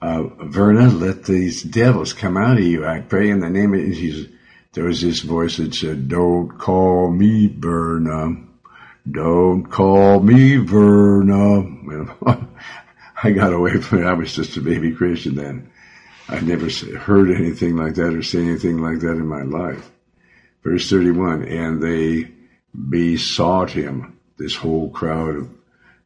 [0.00, 2.86] uh, Verna, let these devils come out of you.
[2.86, 4.32] I pray in the name of Jesus.
[4.72, 8.36] There was this voice that said, don't call me Verna.
[9.10, 11.62] Don't call me Verna.
[13.22, 14.06] I got away from it.
[14.06, 15.70] I was just a baby Christian then.
[16.28, 19.90] I never heard anything like that or seen anything like that in my life.
[20.64, 22.32] Verse 31, and they
[22.88, 25.50] besought him, this whole crowd of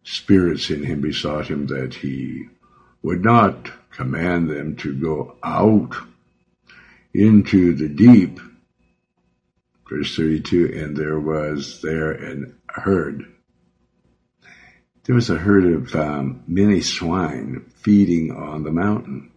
[0.03, 2.49] spirits in him besought him that he
[3.03, 5.97] would not command them to go out
[7.15, 8.39] into the deep.
[9.89, 13.25] Verse 32, and there was there an herd.
[15.05, 19.33] There was a herd of um, many swine feeding on the mountain.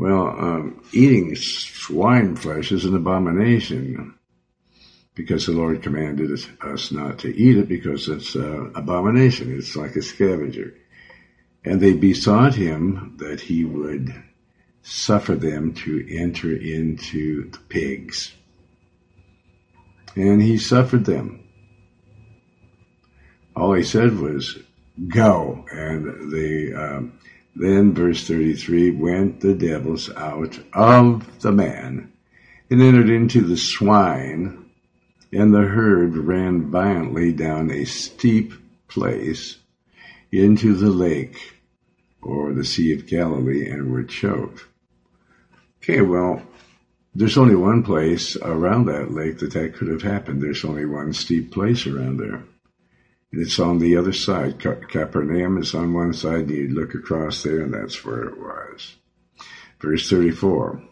[0.00, 4.14] Well, um, eating swine flesh is an abomination
[5.14, 6.30] because the Lord commanded
[6.62, 9.54] us not to eat it because it's an abomination.
[9.54, 10.72] It's like a scavenger.
[11.66, 14.14] And they besought him that he would
[14.80, 18.32] suffer them to enter into the pigs.
[20.16, 21.46] And he suffered them.
[23.54, 24.58] All he said was,
[25.08, 25.66] go.
[25.70, 27.19] And they, um,
[27.54, 32.12] then verse 33, went the devils out of the man
[32.70, 34.60] and entered into the swine
[35.32, 38.52] and the herd ran violently down a steep
[38.88, 39.56] place
[40.32, 41.54] into the lake
[42.22, 44.64] or the Sea of Galilee and were choked.
[45.82, 46.42] Okay, well,
[47.14, 50.42] there's only one place around that lake that that could have happened.
[50.42, 52.44] There's only one steep place around there.
[53.32, 54.58] It's on the other side.
[54.58, 58.96] Capernaum is on one side, you look across there, and that's where it was.
[59.80, 60.82] Verse 34.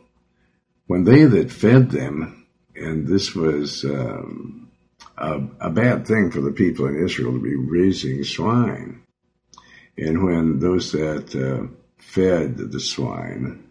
[0.86, 2.46] When they that fed them,
[2.76, 4.70] and this was um,
[5.16, 9.02] a, a bad thing for the people in Israel to be raising swine.
[9.96, 11.66] And when those that uh,
[11.98, 13.68] fed the swine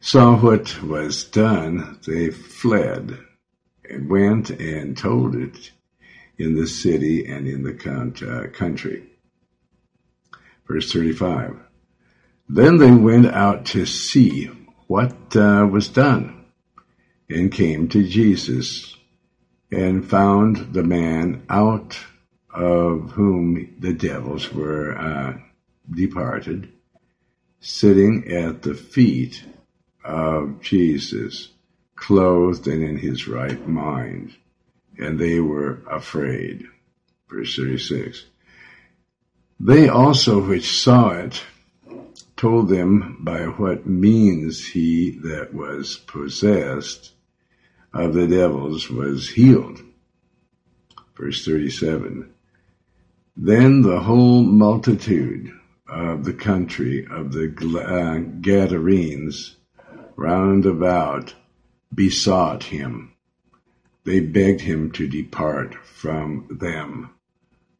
[0.00, 3.18] saw what was done, they fled
[3.88, 5.72] and went and told it
[6.38, 7.74] in the city and in the
[8.22, 9.04] uh, country.
[10.66, 11.58] Verse 35.
[12.48, 14.46] Then they went out to see
[14.86, 16.46] what uh, was done
[17.28, 18.96] and came to Jesus
[19.70, 21.98] and found the man out
[22.54, 25.36] of whom the devils were uh,
[25.90, 26.72] departed,
[27.60, 29.44] sitting at the feet
[30.04, 31.50] of Jesus,
[31.96, 34.34] clothed and in his right mind.
[34.98, 36.66] And they were afraid.
[37.28, 38.24] Verse 36.
[39.60, 41.42] They also which saw it
[42.36, 47.12] told them by what means he that was possessed
[47.92, 49.80] of the devils was healed.
[51.16, 52.32] Verse 37.
[53.36, 55.52] Then the whole multitude
[55.88, 59.56] of the country of the uh, Gadarenes
[60.16, 61.34] round about
[61.94, 63.12] besought him.
[64.04, 67.10] They begged him to depart from them,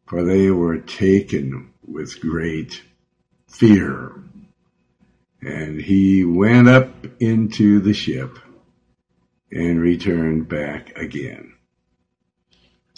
[0.06, 2.82] for they were taken with great
[3.46, 4.12] fear.
[5.40, 6.90] And he went up
[7.20, 8.38] into the ship
[9.50, 11.54] and returned back again.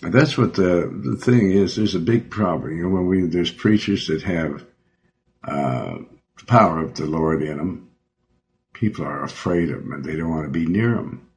[0.03, 1.77] And that's what the, the thing is.
[1.77, 2.77] There's a big problem.
[2.77, 4.64] You know, when we, there's preachers that have,
[5.45, 5.99] uh,
[6.39, 7.91] the power of the Lord in them,
[8.73, 11.30] people are afraid of them and they don't want to be near them.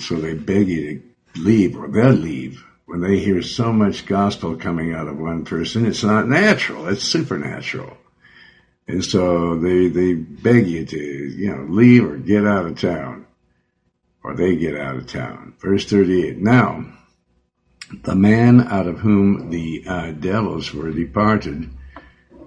[0.00, 1.02] So they beg you
[1.34, 5.44] to leave or they'll leave when they hear so much gospel coming out of one
[5.44, 5.86] person.
[5.86, 6.88] It's not natural.
[6.88, 7.96] It's supernatural.
[8.86, 13.26] And so they, they beg you to, you know, leave or get out of town
[14.22, 15.54] or they get out of town.
[15.58, 16.38] Verse 38.
[16.38, 16.84] Now,
[18.02, 21.70] the man out of whom the uh, devils were departed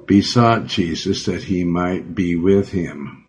[0.06, 3.27] besought Jesus that he might be with him.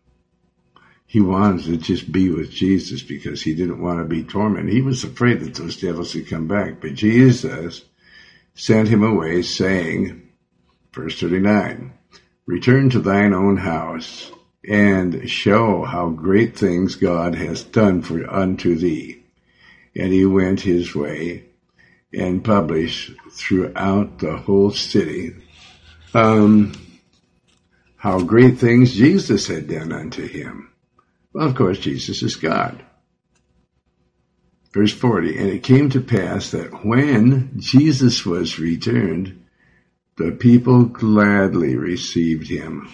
[1.11, 4.75] He wanted to just be with Jesus because he didn't want to be tormented.
[4.75, 6.83] He was afraid that those devils would come back.
[6.83, 7.83] But Jesus
[8.55, 10.29] sent him away saying,
[10.93, 11.95] verse 39,
[12.45, 14.31] return to thine own house
[14.69, 19.25] and show how great things God has done for unto thee.
[19.97, 21.47] And he went his way
[22.13, 25.37] and published throughout the whole city
[26.13, 26.75] um,
[27.97, 30.69] how great things Jesus had done unto him.
[31.33, 32.85] Well, of course, Jesus is God.
[34.73, 39.45] Verse 40, and it came to pass that when Jesus was returned,
[40.17, 42.89] the people gladly received him,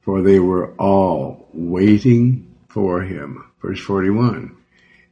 [0.00, 3.44] for they were all waiting for him.
[3.62, 4.56] Verse 41,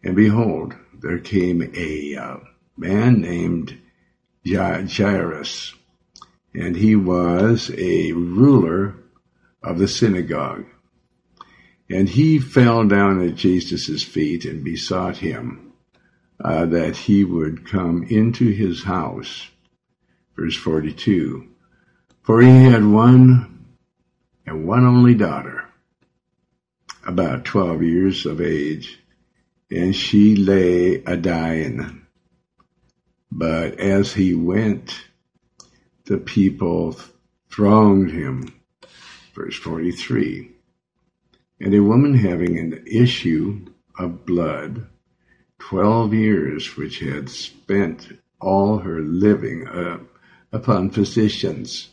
[0.03, 2.37] and behold, there came a uh,
[2.77, 3.79] man named
[4.47, 5.75] Jairus,
[6.55, 8.97] and he was a ruler
[9.63, 10.67] of the synagogue.
[11.95, 15.75] And he fell down at Jesus' feet and besought him
[16.45, 19.49] uh, that he would come into his house.
[20.35, 21.47] Verse 42.
[22.23, 23.67] For he had one
[24.45, 25.69] and one only daughter,
[27.07, 28.99] about 12 years of age,
[29.71, 32.07] and she lay a dying.
[33.31, 35.01] But as he went,
[36.07, 36.97] the people
[37.51, 38.53] thronged him.
[39.33, 40.54] Verse 43.
[41.65, 43.65] And a woman having an issue
[43.99, 44.87] of blood,
[45.59, 50.01] twelve years, which had spent all her living uh,
[50.53, 51.89] upon physicians,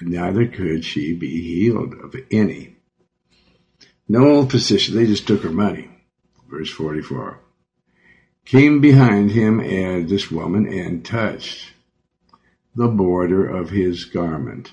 [0.00, 2.74] neither could she be healed of any.
[4.08, 5.90] No physician, they just took her money.
[6.50, 7.38] Verse 44
[8.46, 11.74] came behind him and this woman and touched
[12.74, 14.72] the border of his garment.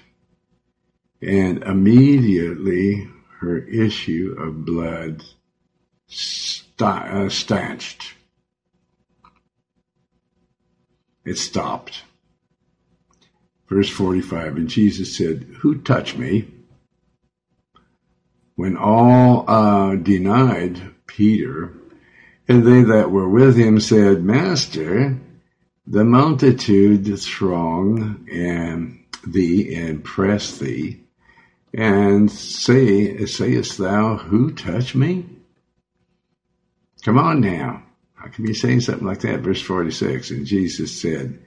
[1.21, 3.05] And immediately
[3.39, 5.23] her issue of blood
[6.79, 8.13] uh, stanched.
[11.25, 12.03] It stopped.
[13.67, 16.47] Verse 45, and Jesus said, Who touched me?
[18.55, 21.73] When all uh, denied Peter,
[22.47, 25.17] and they that were with him said, Master,
[25.85, 31.03] the multitude throng and thee and press thee,
[31.73, 35.25] and say, sayest thou, who touched me?
[37.03, 37.83] Come on now.
[38.15, 39.39] How can you say something like that?
[39.39, 40.31] Verse 46.
[40.31, 41.39] And Jesus said,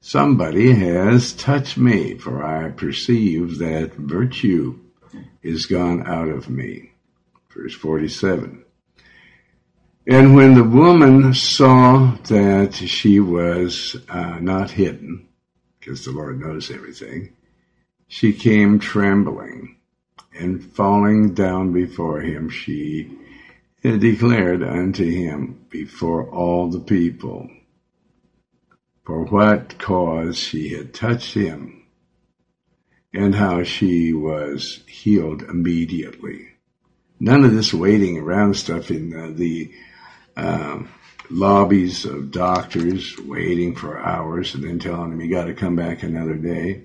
[0.00, 4.78] Somebody has touched me, for I perceive that virtue
[5.42, 6.92] is gone out of me.
[7.54, 8.64] Verse 47.
[10.08, 15.28] And when the woman saw that she was uh, not hidden,
[15.78, 17.35] because the Lord knows everything,
[18.08, 19.76] she came trembling
[20.38, 23.10] and falling down before him, she
[23.82, 27.48] declared unto him before all the people
[29.04, 31.84] for what cause she had touched him
[33.14, 36.48] and how she was healed immediately.
[37.20, 39.72] None of this waiting around stuff in the, the
[40.36, 40.88] um,
[41.30, 46.02] lobbies of doctors waiting for hours and then telling them you got to come back
[46.02, 46.82] another day,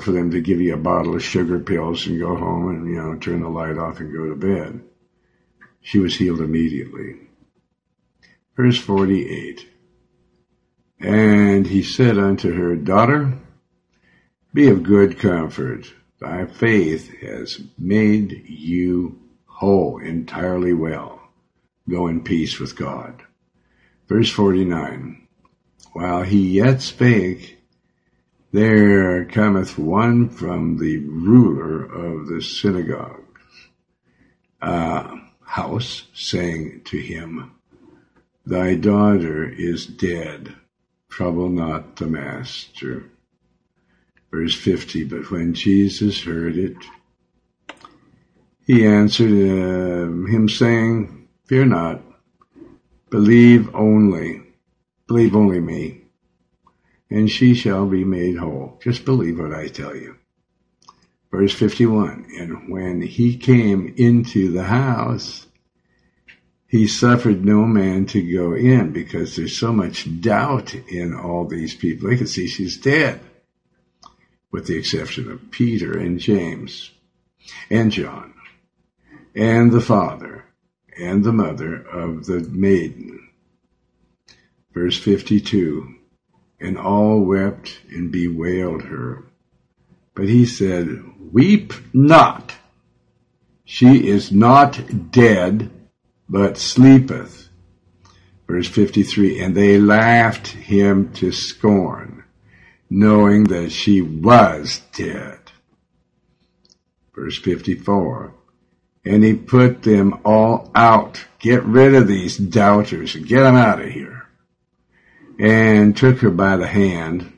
[0.00, 3.00] for them to give you a bottle of sugar pills and go home and you
[3.00, 4.82] know turn the light off and go to bed.
[5.80, 7.16] She was healed immediately.
[8.56, 9.68] Verse 48.
[11.00, 13.38] And he said unto her, Daughter,
[14.54, 15.92] be of good comfort.
[16.20, 21.20] Thy faith has made you whole entirely well.
[21.88, 23.22] Go in peace with God.
[24.08, 25.26] Verse 49.
[25.92, 27.58] While he yet spake,
[28.52, 33.24] there cometh one from the ruler of the synagogue.
[34.60, 37.52] Uh, house, saying to him,
[38.46, 40.54] Thy daughter is dead.
[41.08, 43.04] Trouble not the master.
[44.30, 46.76] Verse 50, but when Jesus heard it,
[48.66, 52.00] he answered uh, him saying, Fear not,
[53.10, 54.42] believe only,
[55.06, 56.01] believe only me,
[57.12, 58.78] and she shall be made whole.
[58.82, 60.16] Just believe what I tell you.
[61.30, 65.46] Verse 51, and when he came into the house,
[66.66, 71.74] he suffered no man to go in because there's so much doubt in all these
[71.74, 72.08] people.
[72.08, 73.20] They can see she's dead,
[74.50, 76.90] with the exception of Peter and James
[77.70, 78.34] and John
[79.34, 80.44] and the father
[80.98, 83.28] and the mother of the maiden.
[84.74, 85.94] Verse 52
[86.62, 89.24] And all wept and bewailed her.
[90.14, 91.02] But he said,
[91.32, 92.54] Weep not.
[93.64, 95.70] She is not dead
[96.28, 97.48] but sleepeth.
[98.46, 102.24] Verse 53, and they laughed him to scorn,
[102.90, 105.38] knowing that she was dead.
[107.14, 108.34] Verse 54,
[109.04, 111.24] and he put them all out.
[111.38, 114.21] Get rid of these doubters get them out of here.
[115.38, 117.32] And took her by the hand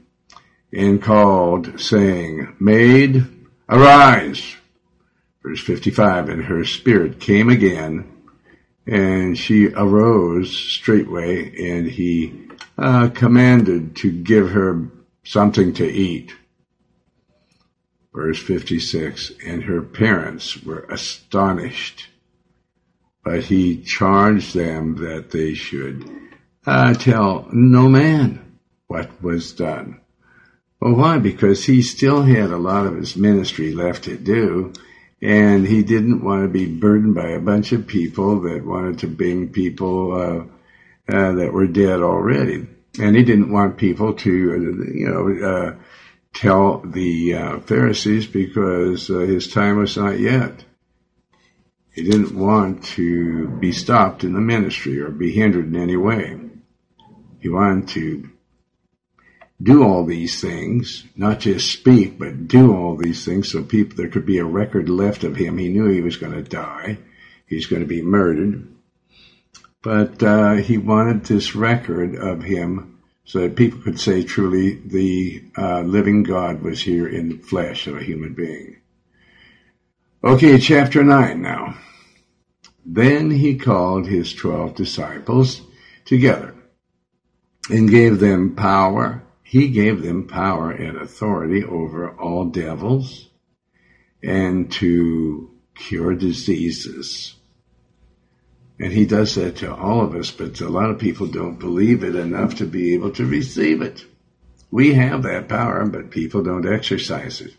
[0.72, 3.24] and called, saying, Maid,
[3.68, 4.56] arise.
[5.42, 8.10] Verse 55, and her spirit came again
[8.86, 14.88] and she arose straightway, and he uh, commanded to give her
[15.24, 16.34] something to eat.
[18.12, 22.08] Verse 56 And her parents were astonished,
[23.24, 26.04] but he charged them that they should
[26.66, 30.00] uh, tell no man what was done.
[30.80, 31.18] Well, why?
[31.18, 34.72] Because he still had a lot of his ministry left to do
[35.24, 39.06] and he didn't want to be burdened by a bunch of people that wanted to
[39.06, 40.44] bring people uh,
[41.10, 42.66] uh, that were dead already,
[43.00, 45.74] and he didn't want people to, you know, uh,
[46.34, 50.64] tell the uh, Pharisees because uh, his time was not yet.
[51.90, 56.38] He didn't want to be stopped in the ministry or be hindered in any way.
[57.44, 58.30] He wanted to
[59.62, 64.08] do all these things, not just speak, but do all these things so people, there
[64.08, 65.58] could be a record left of him.
[65.58, 66.96] He knew he was going to die.
[67.44, 68.66] He's going to be murdered.
[69.82, 75.44] But uh, he wanted this record of him so that people could say truly the
[75.54, 78.78] uh, living God was here in the flesh of a human being.
[80.24, 81.76] Okay, chapter 9 now.
[82.86, 85.60] Then he called his twelve disciples
[86.06, 86.53] together
[87.70, 93.28] and gave them power he gave them power and authority over all devils
[94.20, 97.34] and to cure diseases.
[98.80, 102.02] And he does that to all of us, but a lot of people don't believe
[102.02, 104.04] it enough to be able to receive it.
[104.72, 107.54] We have that power, but people don't exercise it.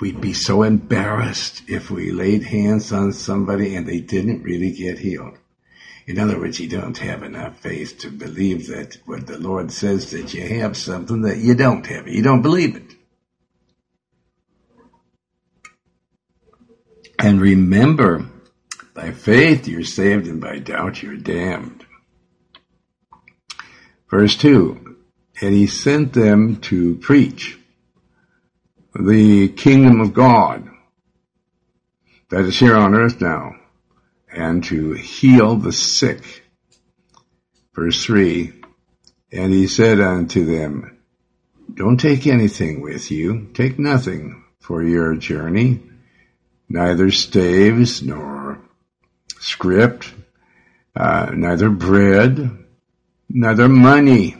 [0.00, 5.00] We'd be so embarrassed if we laid hands on somebody and they didn't really get
[5.00, 5.36] healed.
[6.08, 10.10] In other words, you don't have enough faith to believe that what the Lord says
[10.12, 12.08] that you have something that you don't have.
[12.08, 12.94] You don't believe it.
[17.18, 18.24] And remember,
[18.94, 21.84] by faith you're saved, and by doubt you're damned.
[24.10, 24.96] Verse 2
[25.42, 27.58] And he sent them to preach
[28.98, 30.70] the kingdom of God
[32.30, 33.56] that is here on earth now
[34.32, 36.44] and to heal the sick.
[37.74, 38.52] Verse 3
[39.32, 40.98] And he said unto them,
[41.72, 45.82] Don't take anything with you, take nothing for your journey,
[46.68, 48.60] neither staves nor
[49.40, 50.12] script,
[50.96, 52.64] uh, neither bread,
[53.28, 54.36] neither money,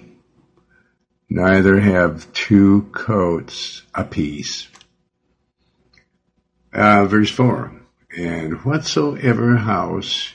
[1.30, 4.68] neither have two coats apiece.
[6.72, 7.77] Uh, verse 4
[8.16, 10.32] and whatsoever house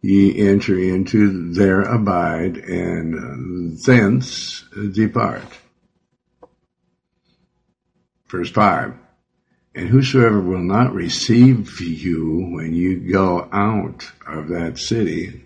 [0.00, 5.58] ye enter into, there abide, and thence depart.
[8.28, 8.94] Verse 5
[9.74, 15.44] And whosoever will not receive you when you go out of that city,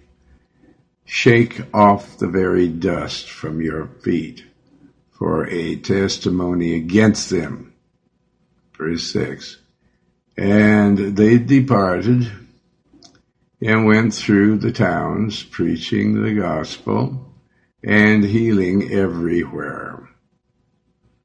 [1.04, 4.44] shake off the very dust from your feet
[5.10, 7.72] for a testimony against them.
[8.76, 9.59] Verse 6
[10.40, 12.32] and they departed
[13.60, 17.34] and went through the towns preaching the gospel
[17.84, 20.08] and healing everywhere.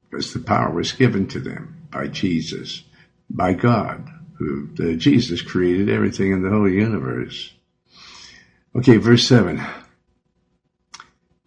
[0.04, 2.82] Because the power was given to them by Jesus,
[3.30, 4.06] by God,
[4.38, 7.54] who uh, Jesus created everything in the whole universe.
[8.74, 9.62] Okay, verse 7.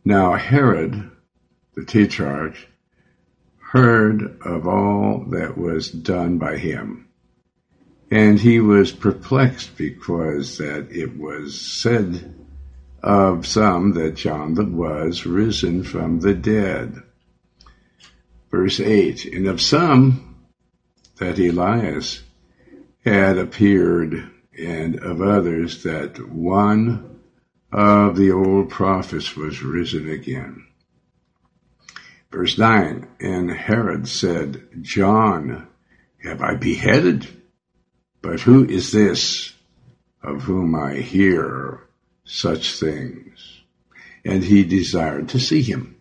[0.04, 1.12] Now Herod,
[1.76, 2.68] the tetrarch,
[3.60, 7.06] heard of all that was done by him.
[8.12, 12.34] And he was perplexed because that it was said
[13.03, 17.03] of some that John was risen from the dead.
[18.49, 20.36] Verse 8, and of some
[21.18, 22.24] that Elias
[23.05, 27.20] had appeared, and of others that one
[27.72, 30.66] of the old prophets was risen again.
[32.32, 35.68] Verse 9, and Herod said, John
[36.24, 37.28] have I beheaded?
[38.22, 39.54] But who is this
[40.22, 41.88] of whom I hear
[42.26, 43.62] such things?
[44.26, 45.96] And he desired to see him.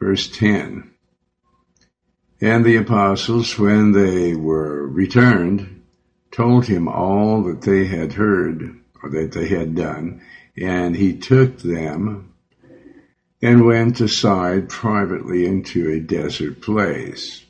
[0.00, 0.90] Verse 10,
[2.40, 5.82] and the apostles, when they were returned,
[6.30, 10.22] told him all that they had heard or that they had done,
[10.56, 12.32] and he took them
[13.42, 17.44] and went aside privately into a desert place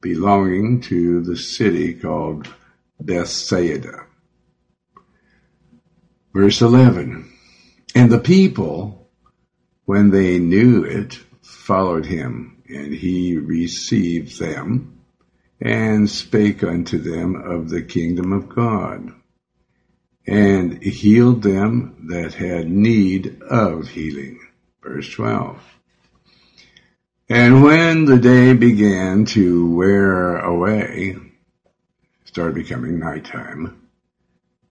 [0.00, 2.52] belonging to the city called
[3.00, 4.06] Bethsaida.
[4.96, 5.00] Uh,
[6.32, 7.32] verse 11,
[7.94, 9.08] and the people,
[9.84, 15.00] when they knew it, followed him and he received them
[15.60, 19.12] and spake unto them of the kingdom of God
[20.26, 24.40] and healed them that had need of healing.
[24.82, 25.58] Verse 12.
[27.28, 31.16] And when the day began to wear away,
[32.34, 33.80] started becoming nighttime,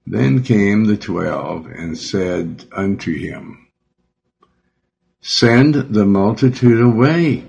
[0.05, 3.69] then came the twelve and said unto him,
[5.21, 7.47] Send the multitude away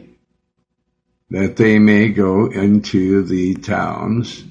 [1.30, 4.44] that they may go into the towns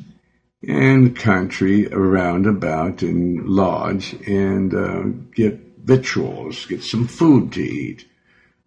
[0.67, 5.03] and country around about and lodge and uh,
[5.33, 8.05] get victuals, get some food to eat.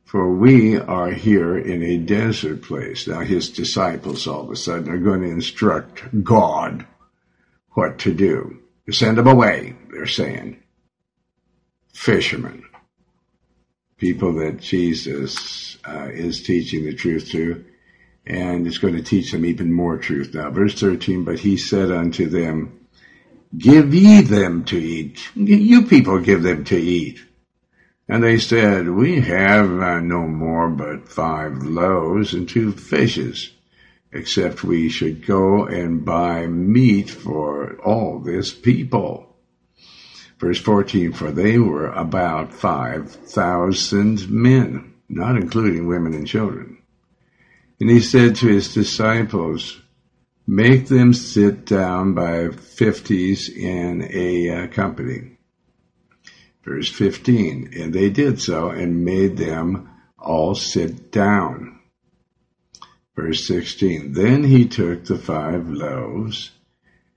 [0.06, 3.06] For we are here in a desert place.
[3.06, 6.86] Now his disciples all of a sudden are going to instruct God
[7.70, 8.60] what to do.
[8.90, 10.62] Send them away, they're saying.
[11.92, 12.64] Fishermen.
[13.98, 17.64] People that Jesus uh, is teaching the truth to
[18.26, 20.50] and it's going to teach them even more truth now.
[20.50, 22.86] Verse 13, but he said unto them,
[23.56, 25.30] Give ye them to eat.
[25.34, 27.20] You people give them to eat.
[28.08, 33.50] And they said, We have uh, no more but five loaves and two fishes,
[34.12, 39.36] except we should go and buy meat for all this people.
[40.38, 46.78] Verse 14, for they were about 5,000 men, not including women and children.
[47.80, 49.80] And he said to his disciples,
[50.46, 55.35] Make them sit down by fifties in a uh, company.
[56.66, 59.88] Verse 15, and they did so and made them
[60.18, 61.78] all sit down.
[63.14, 66.50] Verse 16, then he took the five loaves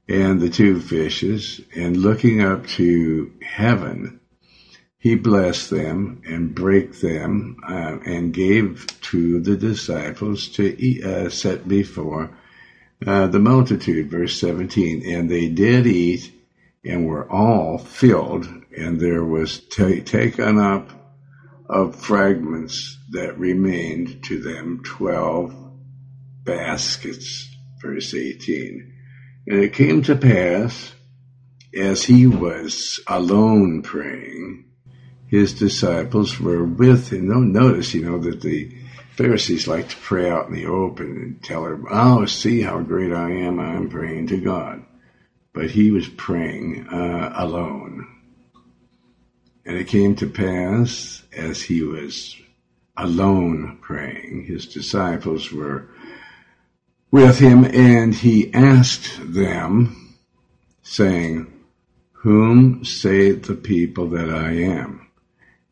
[0.08, 4.20] and the two fishes and looking up to heaven,
[4.98, 11.30] he blessed them and brake them uh, and gave to the disciples to eat, uh,
[11.30, 12.32] set before
[13.06, 14.10] uh, the multitude.
[14.10, 16.32] Verse 17, and they did eat
[16.84, 20.92] and were all filled, and there was t- taken up
[21.68, 25.54] of fragments that remained to them twelve
[26.44, 27.48] baskets.
[27.82, 28.94] Verse 18.
[29.48, 30.94] And it came to pass,
[31.74, 34.66] as he was alone praying,
[35.28, 37.54] his disciples were with him.
[37.54, 38.76] Notice, you know, that the
[39.16, 43.14] Pharisees like to pray out in the open and tell her, oh, see how great
[43.14, 43.60] I am.
[43.60, 44.84] I'm praying to God.
[45.54, 48.08] But he was praying uh, alone.
[49.66, 52.36] And it came to pass as he was
[52.98, 55.88] alone praying, his disciples were
[57.12, 60.18] with him and he asked them,
[60.82, 61.52] saying,
[62.12, 65.08] Whom say the people that I am?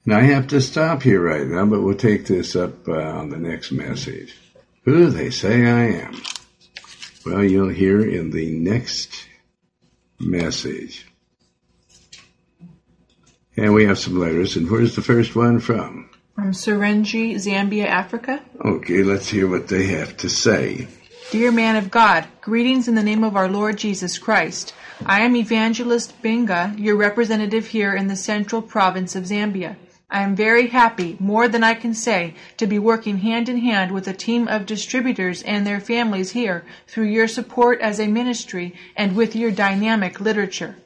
[0.06, 3.30] Now I have to stop here right now, but we'll take this up uh, on
[3.30, 4.36] the next message.
[4.84, 6.22] Who they say I am?
[7.26, 9.26] Well, you'll hear in the next
[10.18, 11.06] message.
[13.58, 16.12] And we have some letters, and where's the first one from?
[16.36, 18.40] From Serenje, Zambia, Africa.
[18.64, 20.88] Okay, let's hear what they have to say.
[21.32, 24.76] Dear man of God, greetings in the name of our Lord Jesus Christ.
[25.08, 29.76] I am Evangelist Binga, your representative here in the central province of Zambia.
[30.10, 33.92] I am very happy, more than I can say, to be working hand in hand
[33.92, 38.76] with a team of distributors and their families here through your support as a ministry
[38.96, 40.78] and with your dynamic literature.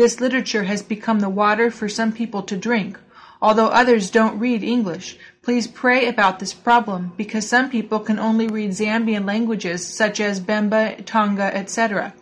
[0.00, 2.98] This literature has become the water for some people to drink.
[3.42, 8.46] Although others don't read English, please pray about this problem because some people can only
[8.46, 12.14] read Zambian languages such as Bemba, Tonga, etc.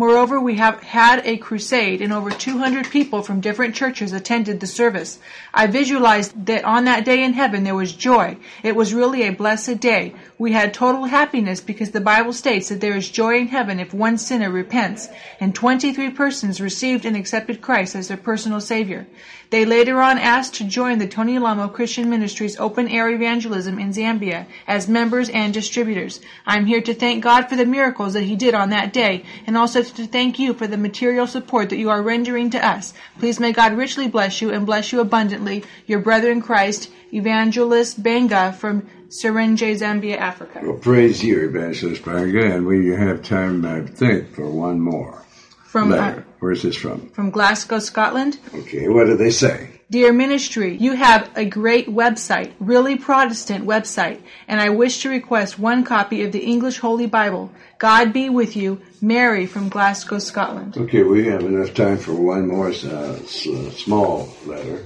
[0.00, 4.66] Moreover, we have had a crusade and over 200 people from different churches attended the
[4.66, 5.18] service.
[5.52, 8.38] I visualized that on that day in heaven there was joy.
[8.62, 10.14] It was really a blessed day.
[10.38, 13.92] We had total happiness because the Bible states that there is joy in heaven if
[13.92, 19.06] one sinner repents, and 23 persons received and accepted Christ as their personal Savior.
[19.50, 23.90] They later on asked to join the Tony Alamo Christian Ministries open air evangelism in
[23.90, 26.20] Zambia as members and distributors.
[26.46, 29.56] I'm here to thank God for the miracles that He did on that day and
[29.56, 32.94] also to thank you for the material support that you are rendering to us.
[33.18, 35.64] Please may God richly bless you and bless you abundantly.
[35.84, 40.60] Your brother in Christ, Evangelist Benga from Serenje, Zambia, Africa.
[40.62, 45.24] Well, praise you, Evangelist Benga, and we have time, I think, for one more.
[45.64, 46.46] From, uh, letter.
[46.46, 47.10] Where's this from?
[47.10, 48.38] From Glasgow, Scotland.
[48.54, 49.68] Okay, what do they say?
[49.90, 55.58] Dear Ministry, you have a great website, really Protestant website, and I wish to request
[55.58, 57.50] one copy of the English Holy Bible.
[57.78, 60.76] God be with you, Mary from Glasgow, Scotland.
[60.76, 64.84] Okay, we have enough time for one more uh, small letter.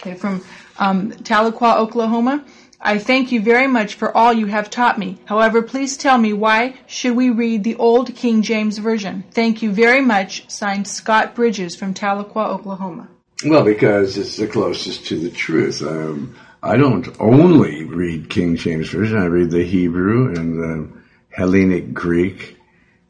[0.00, 0.44] Okay, from
[0.78, 2.44] um, Tahlequah, Oklahoma.
[2.80, 5.18] I thank you very much for all you have taught me.
[5.24, 9.24] However, please tell me why should we read the old King James Version?
[9.30, 10.48] Thank you very much.
[10.50, 13.08] Signed Scott Bridges from Tahlequah, Oklahoma.
[13.44, 15.82] Well, because it's the closest to the truth.
[15.82, 19.18] Um, I don't only read King James Version.
[19.18, 20.88] I read the Hebrew and the
[21.30, 22.56] Hellenic Greek.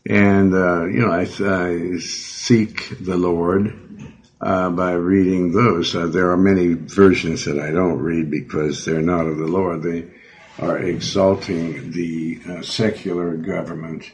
[0.08, 3.74] And, uh, you know, I, I seek the Lord
[4.41, 5.95] uh, by reading those.
[5.95, 9.82] Uh, there are many versions that I don't read because they're not of the Lord.
[9.82, 10.07] They
[10.59, 14.11] are exalting the uh, secular government.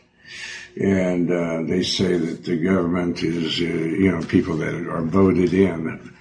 [0.80, 5.52] And uh, they say that the government is, uh, you know, people that are voted
[5.52, 6.12] in.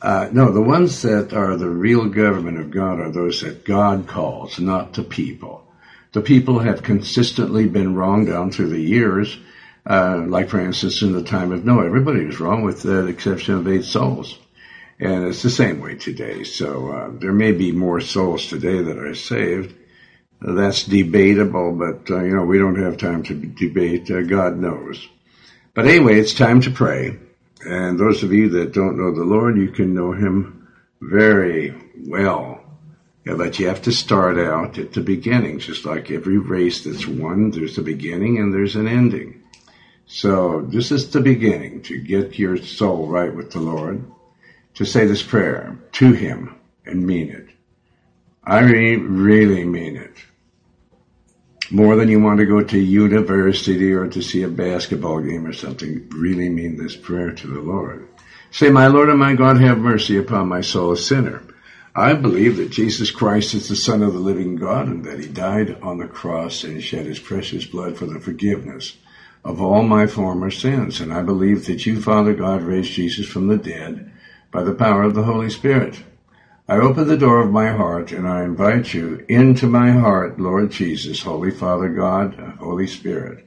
[0.00, 4.06] Uh, no, the ones that are the real government of God are those that God
[4.06, 5.66] calls, not the people.
[6.12, 9.38] The people have consistently been wrong down through the years
[9.88, 13.54] uh, like for instance, in the time of Noah, everybody was wrong with the exception
[13.54, 14.38] of eight souls.
[14.98, 16.44] And it's the same way today.
[16.44, 19.74] So uh, there may be more souls today that are saved.
[20.42, 24.10] That's debatable, but uh, you know we don't have time to debate.
[24.10, 25.06] Uh, God knows.
[25.74, 27.18] But anyway, it's time to pray.
[27.64, 30.68] And those of you that don't know the Lord, you can know Him
[31.00, 31.74] very
[32.06, 32.62] well.
[33.26, 37.06] Yeah, but you have to start out at the beginning, just like every race that's
[37.06, 37.50] won.
[37.50, 39.39] There's a beginning and there's an ending.
[40.12, 44.10] So this is the beginning to get your soul right with the Lord,
[44.74, 47.46] to say this prayer to Him and mean it.
[48.42, 50.14] I really, mean it.
[51.70, 55.52] More than you want to go to university or to see a basketball game or
[55.52, 58.08] something, really mean this prayer to the Lord.
[58.50, 61.40] Say, my Lord and my God, have mercy upon my soul, a sinner.
[61.94, 65.28] I believe that Jesus Christ is the Son of the living God and that He
[65.28, 68.96] died on the cross and shed His precious blood for the forgiveness
[69.44, 71.00] of all my former sins.
[71.00, 74.12] And I believe that you, Father God, raised Jesus from the dead
[74.50, 76.02] by the power of the Holy Spirit.
[76.68, 80.70] I open the door of my heart and I invite you into my heart, Lord
[80.70, 83.46] Jesus, Holy Father God, Holy Spirit.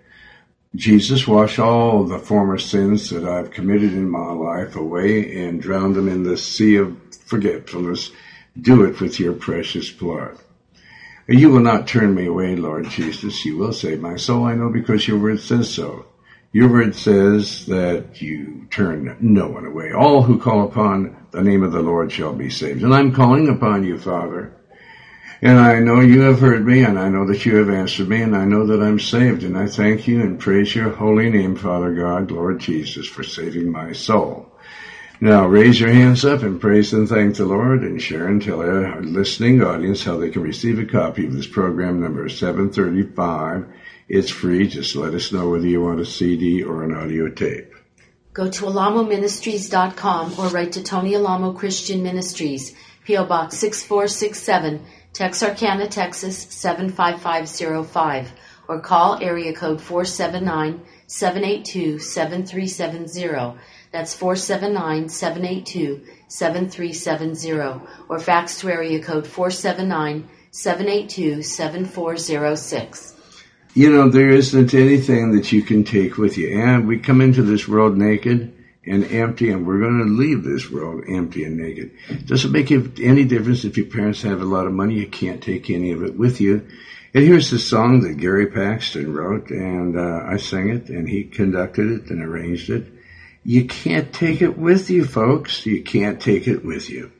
[0.75, 5.93] Jesus, wash all the former sins that I've committed in my life away and drown
[5.93, 8.11] them in the sea of forgetfulness.
[8.59, 10.37] Do it with your precious blood.
[11.28, 13.45] You will not turn me away, Lord Jesus.
[13.45, 16.05] You will save my soul, I know, because your word says so.
[16.51, 19.91] Your word says that you turn no one away.
[19.93, 22.84] All who call upon the name of the Lord shall be saved.
[22.84, 24.53] And I'm calling upon you, Father.
[25.41, 28.21] And I know you have heard me, and I know that you have answered me,
[28.21, 29.43] and I know that I'm saved.
[29.43, 33.71] And I thank you and praise your holy name, Father God, Lord Jesus, for saving
[33.71, 34.53] my soul.
[35.22, 38.61] Now raise your hands up and praise and thank the Lord and share and tell
[38.61, 43.66] our listening audience how they can receive a copy of this program number 735.
[44.09, 44.68] It's free.
[44.68, 47.74] Just let us know whether you want a CD or an audio tape.
[48.34, 53.26] Go to alamoministries.com or write to Tony Alamo Christian Ministries, P.O.
[53.26, 54.84] Box 6467,
[55.14, 58.32] Texarkana, Texas 75505,
[58.68, 63.59] or call area code 479 782 7370.
[63.93, 73.13] That's 479 782 7370 or fax to area code 479 782 7406.
[73.75, 76.59] You know, there isn't anything that you can take with you.
[76.59, 78.51] And we come into this world naked
[78.83, 81.91] and empty, and we're going to leave this world empty and naked.
[82.25, 85.69] Doesn't make any difference if your parents have a lot of money, you can't take
[85.69, 86.67] any of it with you.
[87.13, 91.25] And here's the song that Gary Paxton wrote, and uh, I sang it, and he
[91.25, 92.87] conducted it and arranged it.
[93.45, 95.65] You can't take it with you, folks.
[95.65, 97.11] You can't take it with you.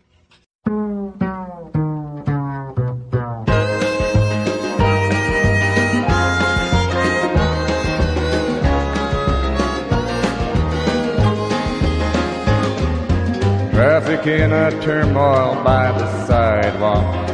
[13.74, 17.30] Traffic in a turmoil by the sidewalk.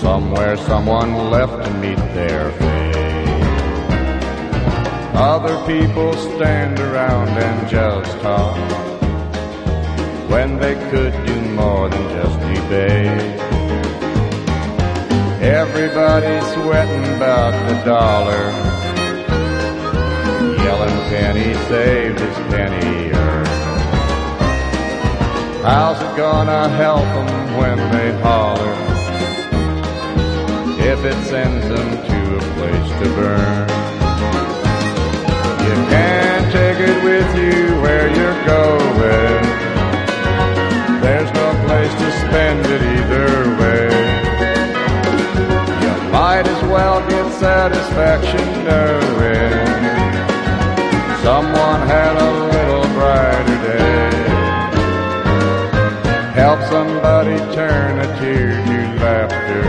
[0.00, 2.77] Somewhere someone left to meet their fate.
[5.20, 8.56] Other people stand around and just talk
[10.30, 13.40] when they could do more than just debate.
[15.42, 18.44] Everybody's sweating about the dollar,
[20.62, 23.48] yelling penny saved is penny earned.
[25.64, 28.88] How's it gonna help them when they holler?
[30.80, 33.97] if it sends them to a place to burn.
[35.90, 39.42] Can't take it with you where you're going.
[41.02, 43.30] There's no place to spend it either
[43.60, 43.88] way.
[45.82, 49.78] You might as well get satisfaction knowing
[51.22, 54.28] someone had a little brighter day.
[56.34, 59.64] Help somebody turn a tear to laughter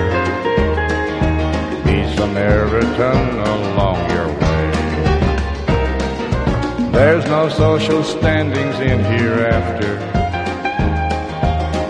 [1.84, 4.49] Be Samaritan along your way.
[7.00, 9.94] There's no social standings in hereafter.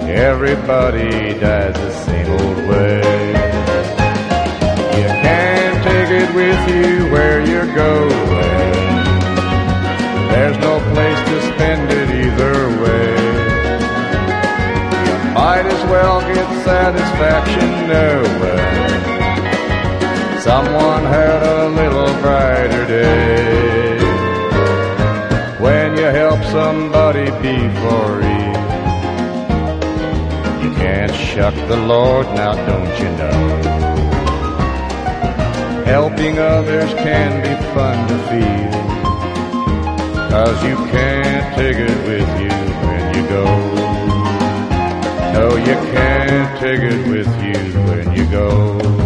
[0.07, 2.99] Everybody dies the same old way.
[4.99, 8.12] You can't take it with you where you're going.
[10.30, 13.10] There's no place to spend it either way.
[15.07, 18.70] You might as well get satisfaction nowhere
[20.39, 23.89] someone had a little brighter day.
[26.30, 28.45] Help somebody before free,
[30.63, 33.39] you can't shuck the Lord now, don't you know?
[35.86, 38.71] Helping others can be fun to feel,
[40.30, 43.45] cause you can't take it with you when you go.
[45.34, 47.59] No, you can't take it with you
[47.89, 48.99] when you go.